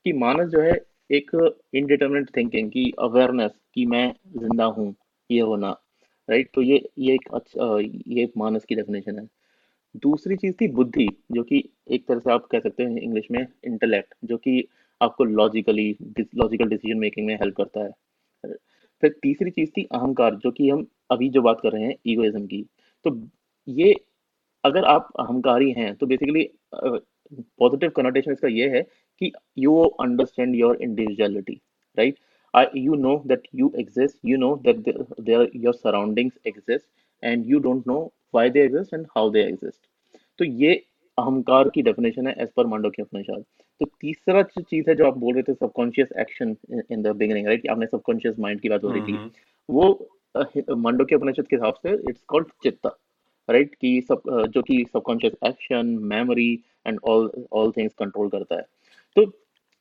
कि 0.06 0.13
मानस 0.15 0.50
जो 0.50 0.62
है 0.62 0.74
एक 1.09 1.31
इनडिटर्मिनेट 1.75 2.30
थिंकिंग 2.38 2.69
की 2.71 2.91
अवेयरनेस 3.00 3.51
कि 3.75 3.85
मैं 3.85 4.12
ज़िंदा 4.38 4.65
हूँ, 4.68 4.94
ये 5.30 5.39
होना 5.41 5.69
राइट 6.30 6.50
तो 6.53 6.62
ये 6.62 6.81
ये 7.00 7.13
एक 7.15 7.27
अच्छा 7.33 7.77
ये 8.09 8.30
मानस 8.38 8.65
की 8.65 8.75
डेफिनेशन 8.75 9.19
है। 9.19 9.27
दूसरी 9.95 10.36
चीज़ 10.38 10.53
थी 10.62 10.68
बुद्धि, 10.69 11.07
जो 11.31 11.43
कि 11.43 11.63
एक 11.91 12.07
तरह 12.07 12.19
से 12.19 12.31
आप 12.31 12.46
कह 12.51 12.60
सकते 12.60 12.84
हैं 12.84 13.01
इंग्लिश 13.01 13.27
में 13.31 13.46
इंटेलेक्ट 13.65 14.13
जो 14.25 14.38
कि 14.38 14.63
आपको 15.01 15.24
लॉजिकली 15.24 15.89
लॉजिकल 16.12 16.69
डिसीज़न 16.69 16.98
मेकिंग 17.00 17.27
में 17.27 17.36
हेल्प 17.36 17.55
करता 17.57 17.84
है। 17.84 17.91
फिर 19.03 19.15
तीसरी 19.24 19.51
चीज़ 19.51 19.69
थी 19.77 19.84
अहंकार, 19.86 20.36
जो 20.36 20.51
कि 20.51 20.69
हम 20.69 20.86
अभी 21.12 21.29
जो 21.29 21.41
बात 21.41 21.60
कर 21.63 21.72
रहे 21.72 21.84
हैं 21.84 21.96
ईगोइज्म 22.07 22.46
की। 22.48 22.65
तो 23.05 23.19
ये 23.67 23.93
अगर 24.63 24.86
आप 24.86 25.10
अहंकारी 25.19 25.72
हैं 25.72 25.93
तो 25.95 26.05
बेसिकली 26.05 26.50
पॉजिटिव 27.60 27.89
कनोटेशन 27.95 28.31
इसका 28.31 28.48
ये 28.48 28.69
है 28.69 28.81
कि 29.22 29.31
you 29.57 29.79
understand 30.01 30.55
your 30.55 30.81
individuality 30.81 31.60
right 31.98 32.17
you 32.53 32.95
know 32.95 33.13
that 33.25 33.45
you 33.51 33.67
exist 33.74 34.17
you 34.24 34.38
know 34.38 34.62
that 34.65 34.89
there 35.19 35.45
your 35.53 35.74
surroundings 35.74 36.33
exist 36.45 36.86
and 37.24 37.45
you 37.45 37.60
don't 37.60 37.88
know 37.88 38.13
why 38.31 38.50
they 38.50 38.62
exist 38.62 38.93
and 38.93 39.07
how 39.15 39.29
they 39.29 39.43
exist. 39.43 39.79
तो 40.39 40.45
ये 40.45 40.74
अहंकार 41.17 41.69
की 41.69 41.81
definition 41.81 42.27
है 42.27 42.33
as 42.43 42.50
per 42.57 42.67
मांडो 42.67 42.89
की 42.89 43.01
उपनिषद 43.01 43.43
तो 43.81 43.86
तीसरा 44.01 44.41
जो 44.41 44.62
चीज़ 44.62 44.89
है 44.89 44.95
जो 44.95 45.05
आप 45.07 45.17
बोल 45.17 45.33
रहे 45.33 45.43
थे 45.43 45.53
subconscious 45.53 46.10
action 46.19 46.55
in 46.91 47.01
the 47.01 47.15
beginning 47.17 47.48
right 47.48 47.67
आपने 47.72 47.86
सबकॉन्शियस 47.86 48.39
माइंड 48.39 48.62
की 48.62 48.69
बात 48.69 48.83
हो 48.83 48.91
रही 48.91 49.01
थी 49.01 49.31
वो 49.69 49.89
मांडो 50.35 51.05
के 51.05 51.15
उपनिषद 51.15 51.47
के 51.47 51.55
हिसाब 51.55 51.73
से 51.83 51.93
इट्स 52.09 52.21
कॉल्ड 52.27 52.47
चित्ता 52.63 52.89
राइट 53.49 53.75
कि 53.75 53.99
सब 54.09 54.21
जो 54.53 54.61
कि 54.61 54.83
subconscious 54.93 55.33
action 55.45 55.87
memory 56.11 56.51
and 56.87 56.99
all 57.03 57.29
all 57.53 57.71
things 57.77 57.93
control 57.99 58.29
करता 58.29 58.55
है। 58.55 58.65
तो 59.15 59.25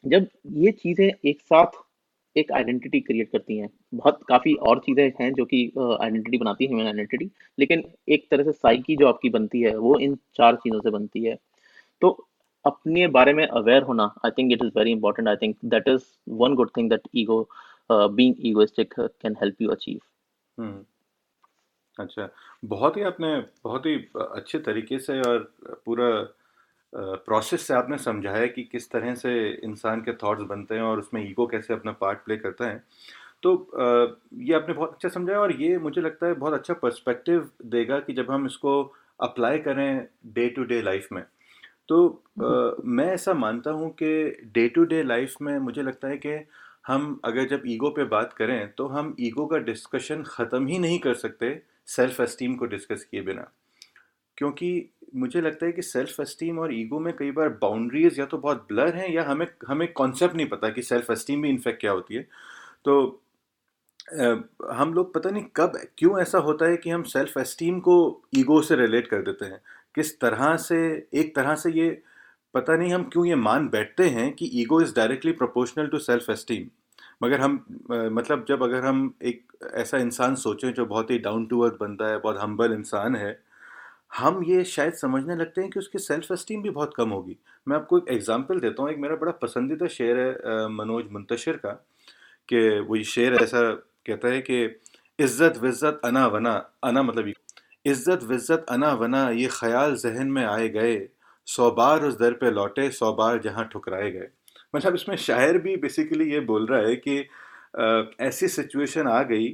जब 0.04 0.26
ये 0.56 0.71
चीज़ें 0.73 1.06
एक 1.06 1.40
साथ 1.40 1.80
एक 2.37 2.52
आइडेंटिटी 2.52 3.00
क्रिएट 3.00 3.30
करती 3.32 3.56
हैं, 3.59 3.68
बहुत 3.94 4.21
काफ़ी 4.28 4.54
और 4.54 4.78
चीज़ें 4.87 5.12
हैं 5.21 5.32
जो 5.35 5.44
कि 5.44 5.64
आइडेंटिटी 5.78 6.38
बनाती 6.38 6.64
है 6.64 6.71
ह्यूमन 6.71 6.87
आइडेंटिटी 6.87 7.30
लेकिन 7.59 7.82
एक 8.09 8.26
तरह 8.30 8.44
से 8.44 8.52
साइकी 8.52 8.97
जो 8.97 9.09
आपकी 9.09 9.28
बनती 9.30 9.61
है, 9.62 9.76
वो 9.76 9.99
इन 9.99 10.16
चार 10.37 10.56
चीज़ों 10.56 10.80
से 10.80 10.90
बनती 10.90 11.25
है। 11.25 11.37
तो 12.02 12.11
अपने 12.64 13.06
बारे 13.09 13.32
में 13.32 13.47
अवेयर 13.47 13.82
होना 13.82 14.04
I 14.25 14.30
think 14.38 14.52
it 14.52 14.64
is 14.64 14.71
very 14.76 14.90
important 14.92 15.28
I 15.28 15.37
think 15.37 15.56
that 15.66 15.88
is 15.88 16.02
one 16.40 16.54
good 16.54 16.71
thing 16.76 16.90
that 16.90 17.09
ego 17.16 17.42
being 17.90 18.47
egoistic 18.47 18.94
can 18.99 19.37
help 19.42 19.62
you 19.62 19.68
achieve 19.71 19.99
अच्छा 21.99 22.28
बहुत 22.64 22.97
ही 22.97 23.02
आपने 23.02 23.37
बहुत 23.64 23.87
ही 23.87 23.94
अच्छे 24.16 24.59
तरीके 24.59 24.99
से 24.99 25.21
और 25.21 25.38
पूरा 25.87 26.09
प्रोसेस 26.94 27.66
से 27.66 27.75
आपने 27.75 27.99
समझाया 27.99 28.47
कि 28.47 28.62
किस 28.62 28.90
तरह 28.90 29.14
से 29.14 29.32
इंसान 29.64 30.00
के 30.00 30.12
थॉट्स 30.12 30.42
बनते 30.42 30.75
हैं 30.75 30.82
और 30.82 30.99
उसमें 30.99 31.30
ईगो 31.30 31.47
कैसे 31.47 31.75
अपना 31.75 31.92
पार्ट 31.92 32.18
प्ले 32.18 32.37
करता 32.37 32.66
है। 32.66 32.82
तो 33.42 33.52
ये 34.35 34.54
आपने 34.54 34.75
बहुत 34.75 34.92
अच्छा 34.92 35.09
समझाया 35.09 35.38
और 35.40 35.52
ये 35.62 35.78
मुझे 35.78 36.00
लगता 36.00 36.26
है 36.26 36.35
बहुत 36.35 36.54
अच्छा 36.54 36.75
पर्सपेक्टिव 36.75 37.50
देगा 37.66 37.99
कि 38.00 38.12
जब 38.12 38.30
हम 38.30 38.47
इसको 38.47 38.82
अप्लाई 39.21 39.59
करें 39.59 40.06
डे 40.26 40.49
टू 40.49 40.64
डे 40.64 40.82
लाइफ 40.82 41.09
में। 41.12 41.23
तो 41.88 42.23
आ, 42.42 42.82
मैं 42.85 43.06
ऐसा 43.06 43.35
मानता 43.35 43.71
हूँ 43.71 43.90
कि 43.90 44.50
डे 44.54 44.68
टू 44.68 44.85
डे 44.85 45.02
लाइफ 45.02 45.35
में 45.42 45.59
मुझे 45.59 45.82
लगता 45.82 46.09
है 46.09 46.16
कि 46.16 46.37
हम 46.85 47.21
अगर 47.25 47.49
जब 47.49 47.62
ईगो 47.67 47.91
पे 47.91 48.05
बात 48.07 48.33
करें 48.33 48.73
तो 48.75 48.87
हम 48.89 49.15
ईगो 49.21 49.47
का 49.47 49.59
डिस्कशन 49.61 50.23
ख़त्म 50.29 50.67
ही 50.67 50.79
नहीं 50.79 50.99
कर 50.99 51.15
सकते 51.17 51.61
सेल्फ 51.89 52.21
एस्टीम 52.21 52.55
को 52.55 52.67
डिस्कस 52.67 53.05
किए 53.05 53.23
बिना। 53.23 53.51
क्योंकि 54.39 54.89
मुझे 55.17 55.41
लगता 55.41 55.67
है 55.67 55.73
कि 55.73 55.83
सेल्फ 55.83 56.21
एस्टीम 56.21 56.59
और 56.59 56.75
ईगो 56.75 56.99
में 57.01 57.12
कई 57.17 57.31
बार 57.31 57.49
बाउंड्रीज 57.62 58.19
या 58.19 58.27
तो 58.27 58.39
बहुत 58.39 58.67
ब्लर 58.69 58.95
हैं, 58.97 59.09
या 59.09 59.25
हमें 59.25 59.47
हमें 59.69 59.93
कॉन्सेप्ट 59.93 60.35
नहीं 60.37 60.47
पता 60.49 60.69
कि 60.71 60.83
सेल्फ 60.83 61.11
एस्टीम 61.11 61.43
भी 61.43 61.49
इनफेक्ट 61.49 61.81
क्या 61.81 61.93
होती 61.93 62.15
है। 62.15 62.27
तो 62.85 63.21
हम 64.73 64.95
लोग 64.95 65.12
पता 65.15 65.31
नहीं 65.31 65.45
कब, 65.57 65.73
क्यों 65.99 66.21
ऐसा 66.21 66.39
होता 66.41 66.67
है 66.67 66.77
कि 66.77 66.91
हम 66.91 67.03
सेल्फ 67.07 67.37
एस्टीम 67.39 67.79
को 67.81 67.97
ईगो 68.37 68.61
से 68.62 68.77
रिलेट 68.77 69.07
कर 69.09 69.23
देते 69.23 69.45
हैं। 69.45 69.61
किस 69.95 70.19
तरह 70.21 70.57
से, 70.59 71.09
एक 71.15 71.35
तरह 71.37 71.55
से 71.55 71.71
ये 71.73 71.91
पता 72.54 72.76
नहीं 72.76 72.92
हम 72.92 73.04
क्यों 73.12 73.25
ये 73.26 73.35
मान 73.37 73.68
बैठते 73.68 74.09
हैं 74.11 74.32
कि 74.32 74.50
ego 74.62 74.80
is 74.80 74.94
directly 74.97 75.32
proportional 75.32 75.87
to 75.87 75.99
self 76.00 76.30
esteem 76.30 76.66
मगर 77.23 77.40
हम 77.40 77.64
मतलब 77.88 78.44
जब 78.49 78.62
अगर 78.62 78.85
हम 78.85 79.12
एक 79.23 79.52
ऐसा 79.75 79.99
इंसान 79.99 80.35
सोचें 80.35 80.73
जो 80.73 80.87
बहुत 80.87 81.11
ही 81.11 81.18
डाउन 81.18 81.47
टू 81.47 81.61
अर्थ 81.61 81.75
बनता 81.80 82.09
है, 82.09 82.18
बहुत 82.18 82.38
हम्बल 82.40 82.73
इंसान 82.73 83.16
है, 83.16 83.38
हम 84.18 84.42
ये 84.44 84.64
शायद 84.64 84.94
समझने 84.94 85.35
लगते 85.37 85.61
हैं 85.61 85.71
कि 85.71 85.78
उसकी 85.78 85.99
सेल्फ 85.99 86.32
एस्टीम 86.32 86.62
भी 86.62 86.71
बहुत 86.71 86.94
कम 86.97 87.11
होगी। 87.11 87.37
मैं 87.66 87.76
आपको 87.76 87.99
एक 87.99 88.09
एग्जांपल 88.11 88.61
देता 88.61 88.82
हूँ, 88.82 88.90
एक 88.90 88.99
मेरा 88.99 89.16
बड़ा 89.16 89.32
पसंदीदा 89.42 89.87
शेर 89.88 90.18
है 90.18 90.66
मनोज 90.71 91.04
मुंतशिर 91.12 91.56
का, 91.56 91.73
कि 92.49 92.78
वो 92.80 92.97
ये 92.97 93.04
शेर 93.04 93.35
ऐसा 93.35 93.71
कहता 94.06 94.28
है 94.28 94.40
कि, 94.40 94.64
इज़्ज़त 95.18 95.59
विज्जत 95.62 96.00
अना 96.04 96.26
वना, 96.26 96.52
अना 96.85 97.02
मतलब 97.02 97.32
इज़्ज़त 97.87 98.25
विज्जत 98.25 98.66
अना 98.71 98.92
वना, 98.94 99.28
ये 99.30 99.49
ख्याल 99.52 99.97
जहन 99.97 100.26
में 100.28 100.44
आए 100.44 100.68
गए 100.68 100.97
सौ 101.49 101.71
बार 101.71 102.05
उस 102.05 102.19
दर 102.19 102.33
पे 102.35 102.51
लौटे 102.51 102.91
सौ 102.91 103.13
बार 103.13 103.39
जहाँ 103.43 103.69
ठुकराए 103.73 104.11
गए। 104.11 104.29
मतलब 104.75 104.95
इसमें 104.95 105.17
शायर 105.19 105.59
भी 105.59 105.77
बेसिकली 105.77 106.31
ये 106.33 106.41
बोल 106.43 106.67
रहा 106.67 106.81
है 106.81 106.97
कि 106.97 107.19
आ, 107.79 108.03
ऐसी 108.21 108.49
सिचुएशन 108.49 109.09
आ 109.09 109.23
गई 109.23 109.49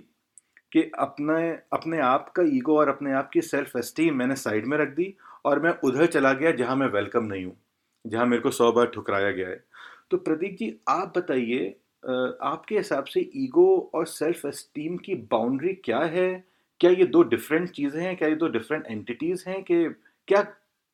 कि 0.72 0.82
अपने 0.98 1.48
अपने 1.72 1.98
आप 2.00 2.28
का 2.36 2.42
ईगो 2.56 2.78
और 2.78 2.88
अपने 2.88 3.12
आप 3.12 3.30
की 3.32 3.40
सेल्फ 3.42 3.76
एस्टीम 3.76 4.16
मैंने 4.16 4.36
साइड 4.36 4.66
में 4.66 4.76
रख 4.78 4.88
दी 4.96 5.14
और 5.46 5.60
मैं 5.62 5.72
उधर 5.84 6.06
चला 6.06 6.32
गया 6.32 6.50
जहाँ 6.52 6.76
मैं 6.76 6.86
वेलकम 6.92 7.24
नहीं 7.24 7.44
हूँ 7.44 7.56
जहाँ 8.04 8.26
मेरे 8.26 8.42
को 8.42 8.50
सौ 8.50 8.70
बार 8.72 8.86
ठुकराया 8.94 9.30
गया 9.30 9.48
है। 9.48 9.62
तो 10.10 10.16
प्रदीप 10.18 10.56
जी 10.58 10.74
आप 10.88 11.12
बताइए 11.16 11.68
आपके 12.04 12.76
हिसाब 12.76 13.04
से 13.04 13.20
ईगो 13.36 13.90
और 13.94 14.06
सेल्फ 14.06 14.44
एस्टीम 14.46 14.96
की 14.96 15.14
बाउंड्री 15.32 15.72
क्या 15.84 15.98
है? 15.98 16.44
क्या 16.80 16.90
ये 16.90 17.04
दो 17.06 17.22
डिफरेंट 17.24 17.68
चीज़ें 17.70 18.00
हैं? 18.02 18.16
क्या 18.16 18.28
ये 18.28 18.34
दो 18.36 18.48
डिफरेंट 18.48 18.86
एंटिटीज़ 18.86 19.44
हैं 19.48 19.62
कि 19.62 19.84
क्या 20.28 20.42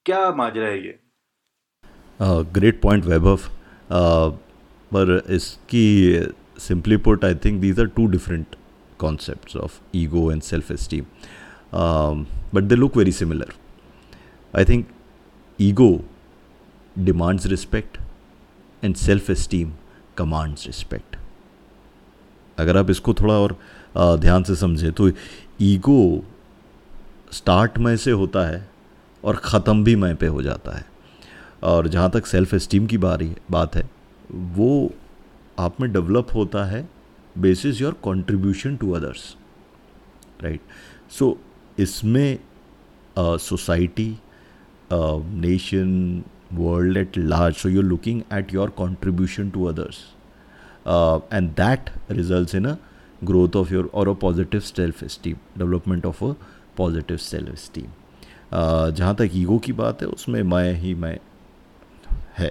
क्या 0.06 0.30
माजरा 0.32 0.66
है 0.66 0.78
ये? 0.87 0.99
Great 2.52 2.80
point 2.80 3.04
Vaibhav. 3.04 3.37
पर 4.94 5.23
इसकी 5.30 6.26
simply 6.58 6.96
put 6.96 7.25
I 7.25 7.34
think 7.34 7.61
these 7.61 7.80
are 7.80 7.87
two 7.87 8.06
different 8.06 8.56
concept 8.99 9.56
of 9.56 9.80
ego 9.94 10.32
and 10.32 10.42
self 10.42 10.70
esteem 10.70 11.04
but 12.54 12.62
they 12.62 12.75
look 12.75 12.96
very 12.96 13.12
similar 13.12 13.52
I 14.56 14.64
think 14.64 14.87
ego 15.61 15.88
demands 16.99 17.46
respect 17.46 17.99
and 18.84 18.96
self 18.96 19.30
esteem 19.30 19.73
commands 20.18 20.66
respect 20.66 21.16
अगर 22.58 22.76
आप 22.76 22.90
इसको 22.90 23.14
थोड़ा 23.14 23.34
और 23.34 23.58
ध्यान 23.99 24.42
से 24.42 24.56
समझें 24.56 24.92
तो 24.92 25.11
ईगो 25.61 26.25
स्टार्ट 27.32 27.78
में 27.78 27.96
से 27.96 28.11
होता 28.11 28.46
है 28.49 28.74
और 29.25 29.37
ख़त्म 29.45 29.85
भी 29.85 29.97
मैं 29.97 30.14
पे 30.16 30.26
हो 30.26 30.43
जाता 30.43 30.76
है। 30.76 30.85
और 31.62 31.88
जहाँ 31.88 32.11
तक 32.11 32.26
सेल्फ 32.26 32.54
इस्टीम 32.54 32.87
की 32.87 32.99
बारी, 32.99 33.35
बात 33.50 33.76
है, 33.76 33.88
वो 34.31 34.93
आप 35.59 35.81
में 35.81 35.93
डेवलप 35.93 36.35
होता 36.35 36.64
है 36.64 36.88
basis 37.37 37.81
your 37.81 37.93
contribution 38.02 38.76
to 38.76 38.90
others 38.93 39.35
right 40.43 40.61
so 41.19 41.37
इसमें 41.78 42.38
society 43.19 44.09
nation 44.93 46.23
world 46.52 46.97
at 46.97 47.19
large 47.19 47.54
so 47.57 47.69
you're 47.69 47.85
looking 47.85 48.23
at 48.33 48.54
your 48.54 48.71
contribution 48.76 49.50
to 49.50 49.64
others 49.66 49.99
and 51.33 51.50
that 51.57 51.90
result 52.11 52.54
in 52.54 52.64
a 52.64 52.76
growth 53.25 53.57
of 53.57 53.73
your 53.73 53.90
और 53.95 54.09
a 54.09 54.12
positive 54.21 54.61
self 54.61 55.02
esteem 55.04 55.37
development 55.59 56.07
of 56.07 56.25
a 56.25 56.33
positive 56.76 57.16
self 57.16 57.52
esteem 57.52 57.87
जहाँ 58.54 59.14
तक 59.14 59.30
ego 59.34 59.58
की 59.58 59.73
बात 59.73 60.02
है 60.02 60.08
उसमें 60.08 60.42
मैं 60.42 60.73
ही 60.75 60.94
मैं 60.94 61.18
है। 62.38 62.50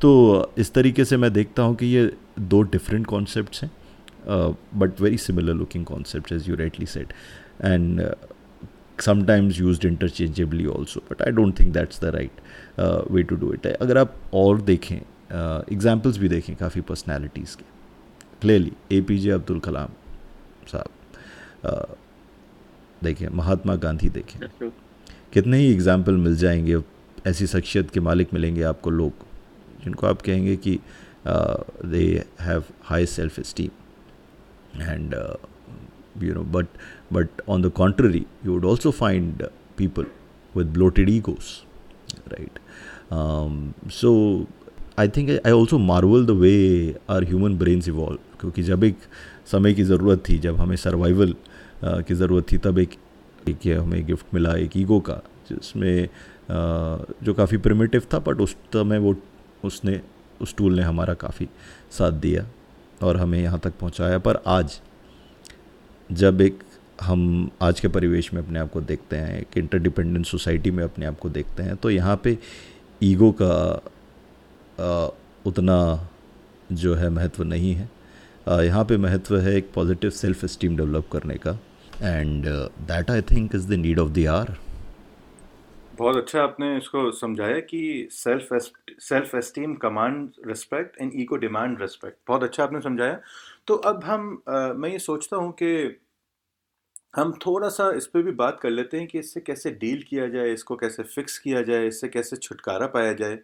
तो 0.00 0.10
इस 0.58 0.72
तरीके 0.74 1.04
से 1.04 1.16
मैं 1.16 1.32
देखता 1.32 1.62
हूँ 1.62 1.74
कि 1.76 1.86
ये 1.86 2.10
दो 2.38 2.62
डिफरेंट 2.62 3.06
कॉन्सेप्ट 3.06 3.62
हैं 3.62 3.70
but 4.74 5.00
very 5.00 5.18
similar 5.18 5.54
looking 5.54 5.84
concept 5.84 6.32
is 6.32 6.48
you 6.50 6.56
rightly 6.56 6.86
set 6.86 7.12
and 7.64 8.02
sometimes 9.00 9.58
use 9.60 9.86
interchangeably 9.86 10.66
also 10.66 11.00
but 11.10 11.22
I 11.22 11.32
don't 11.32 11.58
think 11.60 11.72
that's 11.72 12.00
the 12.00 12.04
right 12.14 12.40
way 13.12 13.22
to 13.22 13.36
do 13.36 13.52
it 13.52 13.66
है। 13.66 13.72
अगर 13.72 13.98
आप 13.98 14.14
और 14.34 14.60
देखें 14.62 14.96
एग्जाम्पल्स 14.96 16.14
uh, 16.14 16.20
भी 16.20 16.28
देखें 16.28 16.54
काफ़ी 16.56 16.80
पर्सनैलिटीज़ 16.80 17.56
के। 17.56 17.64
Clearly 18.40 18.72
A 18.92 19.00
P 19.00 19.18
J 19.18 19.30
Abdul 19.30 19.58
Kalam 19.60 19.88
साहब 20.72 20.88
uh, 21.66 21.96
देखें 23.04 23.28
महात्मा 23.28 23.74
गांधी 23.76 24.08
देखें। 24.08 24.38
कितने 25.32 25.58
ही 25.58 25.70
एग्ज़ाम्पल 25.72 26.16
मिल 26.26 26.36
जाएँगे 26.36 26.80
ऐसी 27.26 27.46
शख्सियत 27.46 27.90
के 27.90 28.00
मालिक 28.00 28.34
मिलेंगे 28.34 28.62
आपको 28.72 28.90
लोग 28.90 29.26
जिनको 29.84 30.06
आप 30.06 30.22
कहेंगे 30.22 30.56
कि 30.56 30.78
they 31.26 32.04
have 32.40 32.64
high 32.84 33.06
self 33.06 33.38
esteem 33.38 34.82
and 34.82 35.14
you 36.20 36.34
know 36.34 36.44
but 36.44 36.66
but 37.10 37.40
on 37.46 37.62
the 37.62 37.70
contrary 37.70 38.26
you 38.44 38.52
would 38.52 38.64
also 38.64 38.92
find 38.92 39.42
people 39.76 40.06
with 40.54 40.72
bloated 40.72 41.08
egos 41.08 41.64
right? 42.30 42.62
Um, 43.10 43.74
so 44.02 44.12
I 44.98 45.08
think 45.16 45.30
I 45.30 45.52
also 45.52 45.78
marvel 45.78 46.24
the 46.26 46.30
way 46.40 46.50
our 47.10 47.24
human 47.24 47.56
brains 47.58 47.88
evolve 47.88 48.18
क्योंकि 48.40 48.62
जब 48.62 48.84
एक 48.84 48.98
समय 49.46 49.74
की 49.74 49.82
ज़रूरत 49.82 50.22
थी 50.28 50.38
जब 50.38 50.56
हमें 50.56 50.76
survival 50.76 51.32
uh, 51.32 52.02
की 52.08 52.14
ज़रूरत 52.14 52.46
थी 52.52 52.58
तब 52.64 52.78
एक 52.78 52.94
एक 53.48 53.66
हमें 53.78 54.04
गिफ्ट 54.06 54.34
मिला 54.34 54.54
एक 54.56 54.76
ईगो 54.76 54.98
का 55.00 55.14
जिसमें 55.48 56.08
जो 57.24 57.34
काफ़ी 57.34 57.56
प्रिमिटिव 57.56 58.06
था 58.12 58.18
बट 58.18 58.40
उस 58.40 58.52
समय 58.74 58.98
वो 58.98 59.14
उसने 59.64 60.00
उस 60.40 60.54
टूल 60.56 60.76
ने 60.76 60.82
हमारा 60.82 61.14
काफ़ी 61.14 61.48
साथ 61.98 62.12
दिया 62.22 62.46
और 63.02 63.16
हमें 63.16 63.38
यहाँ 63.42 63.58
तक 63.58 63.74
पहुँचाया। 63.80 64.18
पर 64.18 64.42
आज 64.46 64.80
जब 66.10 66.40
एक 66.40 66.62
हम 67.00 67.50
आज 67.62 67.80
के 67.80 67.88
परिवेश 67.88 68.32
में 68.34 68.42
अपने 68.42 68.58
आप 68.58 68.70
को 68.72 68.80
देखते 68.80 69.16
हैं 69.16 69.38
एक 69.40 69.58
इंटरडिपेंडेंट 69.58 70.26
सोसाइटी 70.26 70.70
में 70.70 70.82
अपने 70.84 71.06
आप 71.06 71.18
को 71.18 71.28
देखते 71.28 71.62
हैं 71.62 71.76
तो 71.76 71.90
यहाँ 71.90 72.20
पे 72.24 72.36
ईगो 73.02 73.30
का 73.42 73.52
आ, 74.80 75.08
उतना 75.46 76.08
जो 76.72 76.94
है 76.94 77.08
महत्व 77.10 77.42
नहीं 77.44 77.72
है। 77.74 77.88
यहाँ 78.66 78.84
पे 78.84 78.96
महत्व 78.96 79.38
है 79.38 79.54
एक 79.56 79.70
पॉजिटिव 79.74 80.10
सेल्फ 80.10 80.44
स्टीम 80.44 80.76
डेवलप 80.76 81.08
करने 81.12 81.34
का। 81.36 81.58
And 82.02 82.46
that 82.86 83.10
I 83.10 83.22
think 83.30 83.54
is 83.54 83.68
the 83.68 83.78
need 83.80 83.98
of 83.98 84.10
the 84.10 84.26
our 84.26 84.56
बहुत 85.98 86.16
अच्छा 86.16 86.42
आपने 86.42 86.76
इसको 86.76 87.10
समझाया 87.12 87.60
कि 87.60 88.08
self 88.12 88.48
self 89.00 89.34
esteem 89.34 89.74
command 89.74 90.30
respect 90.46 91.00
and 91.00 91.12
ego 91.14 91.36
demand 91.36 91.80
respect 91.80 92.16
बहुत 92.28 92.42
अच्छा 92.42 92.64
आपने 92.64 92.80
समझाया। 92.80 93.20
तो 93.66 93.74
अब 93.74 94.04
हम 94.04 94.42
आ, 94.48 94.72
मैं 94.72 94.90
ये 94.90 94.98
सोचता 94.98 95.36
हूँ 95.36 95.52
कि 95.52 96.00
हम 97.16 97.32
थोड़ा 97.46 97.68
सा 97.68 97.90
इस 97.96 98.06
पर 98.06 98.22
भी 98.22 98.32
बात 98.32 98.58
कर 98.62 98.70
लेते 98.70 98.98
हैं 98.98 99.06
कि 99.06 99.18
इससे 99.18 99.40
कैसे 99.40 99.70
डील 99.70 100.02
किया 100.02 100.26
जाए 100.28 100.52
इसको 100.52 100.76
कैसे 100.76 101.02
फिक्स 101.02 101.38
किया 101.38 101.62
जाए 101.62 101.86
इससे 101.86 102.08
कैसे 102.08 102.36
छुटकारा 102.36 102.86
पाया 102.86 103.12
जाए। 103.12 103.38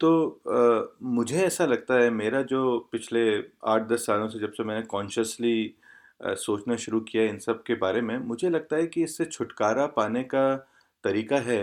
तो 0.00 0.10
आ, 0.48 0.96
मुझे 1.02 1.38
ऐसा 1.38 1.66
लगता 1.66 1.94
है 1.94 2.10
मेरा 2.10 2.42
जो 2.42 2.78
पिछले 2.92 3.28
आठ 3.66 3.88
दस 3.88 4.06
सालों 4.06 4.28
से 4.28 4.38
जब 4.38 4.52
से 4.52 4.64
मैंने 4.64 4.82
कॉन्शियसली 4.86 5.74
सोचना 6.20 6.76
शुरू 6.76 7.00
किया 7.00 7.22
इन 7.24 7.38
सब 7.38 7.62
के 7.66 7.74
बारे 7.76 8.00
में। 8.02 8.16
मुझे 8.18 8.50
लगता 8.50 8.76
है 8.76 8.86
कि 8.86 9.02
इससे 9.04 9.24
छुटकारा 9.24 9.86
पाने 9.96 10.22
का 10.34 10.54
तरीका 11.04 11.36
है 11.40 11.60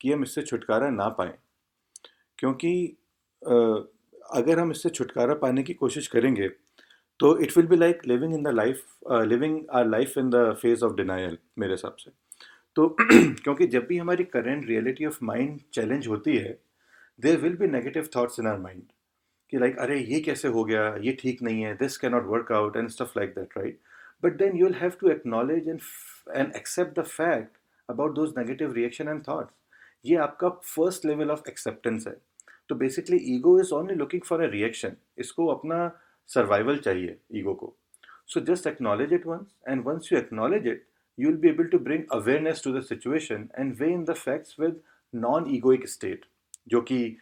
कि 0.00 0.12
हम 0.12 0.22
इससे 0.22 0.42
छुटकारा 0.42 0.90
ना 0.90 1.08
पाएँ। 1.18 1.32
क्योंकि 2.38 2.72
अगर 4.34 4.58
हम 4.58 4.70
इससे 4.70 4.88
छुटकारा 4.90 5.34
पाने 5.34 5.62
की 5.62 5.74
कोशिश 5.74 6.06
करेंगे 6.08 6.48
तो 7.20 7.36
it 7.42 7.56
will 7.56 7.66
be 7.66 7.76
like 7.76 8.00
living 8.08 8.34
in 8.34 8.42
the 8.42 8.48
life 8.54 8.84
living 9.28 9.60
our 9.76 9.86
life 9.88 10.16
in 10.18 10.30
the 10.30 10.52
phase 10.62 10.84
of 10.84 10.94
denial 10.96 11.36
मेरे 11.58 11.72
हिसाब 11.72 11.96
से। 12.00 12.10
तो 12.76 12.88
क्योंकि 13.00 13.66
जब 13.66 13.86
भी 13.86 13.98
हमारी 13.98 14.24
current 14.26 14.66
reality 14.68 15.06
of 15.06 15.18
mind 15.24 15.58
challenge 15.74 16.06
होती 16.08 16.36
है 16.36 16.58
there 17.18 17.36
will 17.40 17.56
be 17.56 17.66
negative 17.68 18.08
thoughts 18.16 18.38
in 18.40 18.46
our 18.46 18.58
mind 18.58 18.82
कि 19.52 19.58
लाइक 19.58 19.78
अरे, 19.78 19.98
ये 20.00 20.20
कैसे 20.20 20.48
हो 20.48 20.64
गया? 20.64 20.94
ये 21.02 21.16
ठीक 21.20 21.42
नहीं 21.42 21.62
है 21.62 21.74
this 21.76 21.96
can 21.98 22.12
not 22.12 22.26
work 22.28 22.52
out 22.52 22.76
and 22.76 22.88
stuff 22.90 23.18
like 23.18 23.30
that 23.38 23.58
right 23.58 23.80
but 24.22 24.36
then 24.38 24.56
you 24.56 24.66
will 24.66 24.74
have 24.80 24.92
to 25.00 25.10
acknowledge 25.10 25.68
and 25.68 25.80
and 26.36 26.52
accept 26.56 26.98
the 26.98 27.02
fact 27.04 27.56
about 27.88 28.14
those 28.14 28.34
negative 28.38 28.72
reaction 28.72 29.08
and 29.08 29.22
thoughts 29.22 29.54
ये 30.04 30.16
आपका 30.26 30.48
फ़र्स्ट 30.74 31.06
लेवल 31.06 31.30
ऑफ़ 31.30 31.48
एक्सेप्टेंस 31.48 32.06
है। 32.06 32.16
तो 32.68 32.74
basically 32.74 33.16
ego 33.34 33.58
is 33.60 33.72
only 33.74 33.94
looking 33.94 34.22
for 34.26 34.42
a 34.42 34.50
reaction 34.50 34.96
इसको 35.18 35.46
अपना 35.54 35.90
survival 36.28 36.78
चाहिए 36.78 37.16
ego 37.38 37.54
को। 37.54 37.74
So 38.26 38.40
just 38.52 38.66
acknowledge 38.66 39.12
it 39.12 39.26
once 39.26 39.54
and 39.68 39.84
once 39.86 40.12
you 40.12 40.18
acknowledge 40.18 40.66
it 40.66 40.86
you 41.18 41.28
will 41.28 41.40
be 41.40 41.48
able 41.48 41.66
to 41.72 41.78
bring 41.86 42.04
awareness 42.16 42.60
to 42.64 42.70
the 42.74 42.80
situation 42.82 43.42
and 43.62 43.80
weigh 43.80 43.88
in 43.94 44.04
the 44.10 44.14
facts 44.18 44.52
with 44.60 44.76
non-egoic 45.14 45.82
state, 45.94 46.22
जो 46.68 46.80
कि 46.90 47.16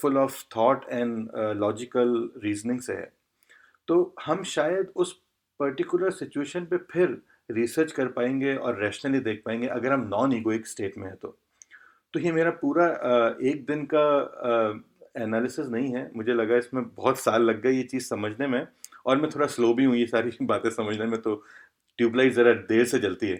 full 0.00 0.18
of 0.18 0.36
thought 0.56 0.84
and 0.90 1.30
logical 1.60 2.12
reasoning 2.44 2.80
से 2.80 2.92
है। 2.92 3.10
तो 3.88 3.96
हम 4.26 4.42
शायद 4.50 4.92
उस 4.96 5.14
particular 5.60 6.10
situation 6.12 6.64
पे 6.64 6.76
फिर 6.92 7.20
रिसर्च 7.50 7.92
कर 7.92 8.06
पाएँगे 8.08 8.54
और 8.56 8.80
रैशनली 8.82 9.18
देख 9.20 9.42
पाएँगे, 9.46 9.66
अगर 9.68 9.92
हम 9.92 10.08
नॉन 10.10 10.32
ईगोइक 10.32 10.66
स्टेट 10.66 10.98
में 10.98 11.06
हैं 11.06 11.16
तो। 11.16 11.36
तो 12.14 12.20
ये 12.20 12.32
मेरा 12.32 12.50
पूरा 12.60 12.86
एक 13.42 13.64
दिन 13.66 13.84
का 13.94 14.04
एनालिसिस 15.16 15.66
नहीं 15.68 15.92
है। 15.94 16.10
मुझे 16.16 16.34
लगा 16.34 16.56
इसमें 16.56 16.84
बहुत 16.86 17.18
साल 17.18 17.42
लग 17.42 17.60
गए 17.62 17.72
ये 17.72 17.82
चीज़ 17.84 18.06
समझने 18.06 18.46
में, 18.48 18.66
और 19.06 19.20
मैं 19.20 19.30
थोड़ा 19.30 19.46
स्लो 19.48 19.72
भी 19.74 19.84
हूँ 19.84 19.96
ये 19.96 20.06
सारी 20.06 20.30
बातें 20.44 20.70
समझने 20.70 21.06
में 21.06 21.20
तो 21.22 21.34
ट्यूबलाइट 21.98 22.32
ज़रा 22.34 22.52
देर 22.68 22.84
से 22.86 22.98
जलती 22.98 23.28
है। 23.28 23.36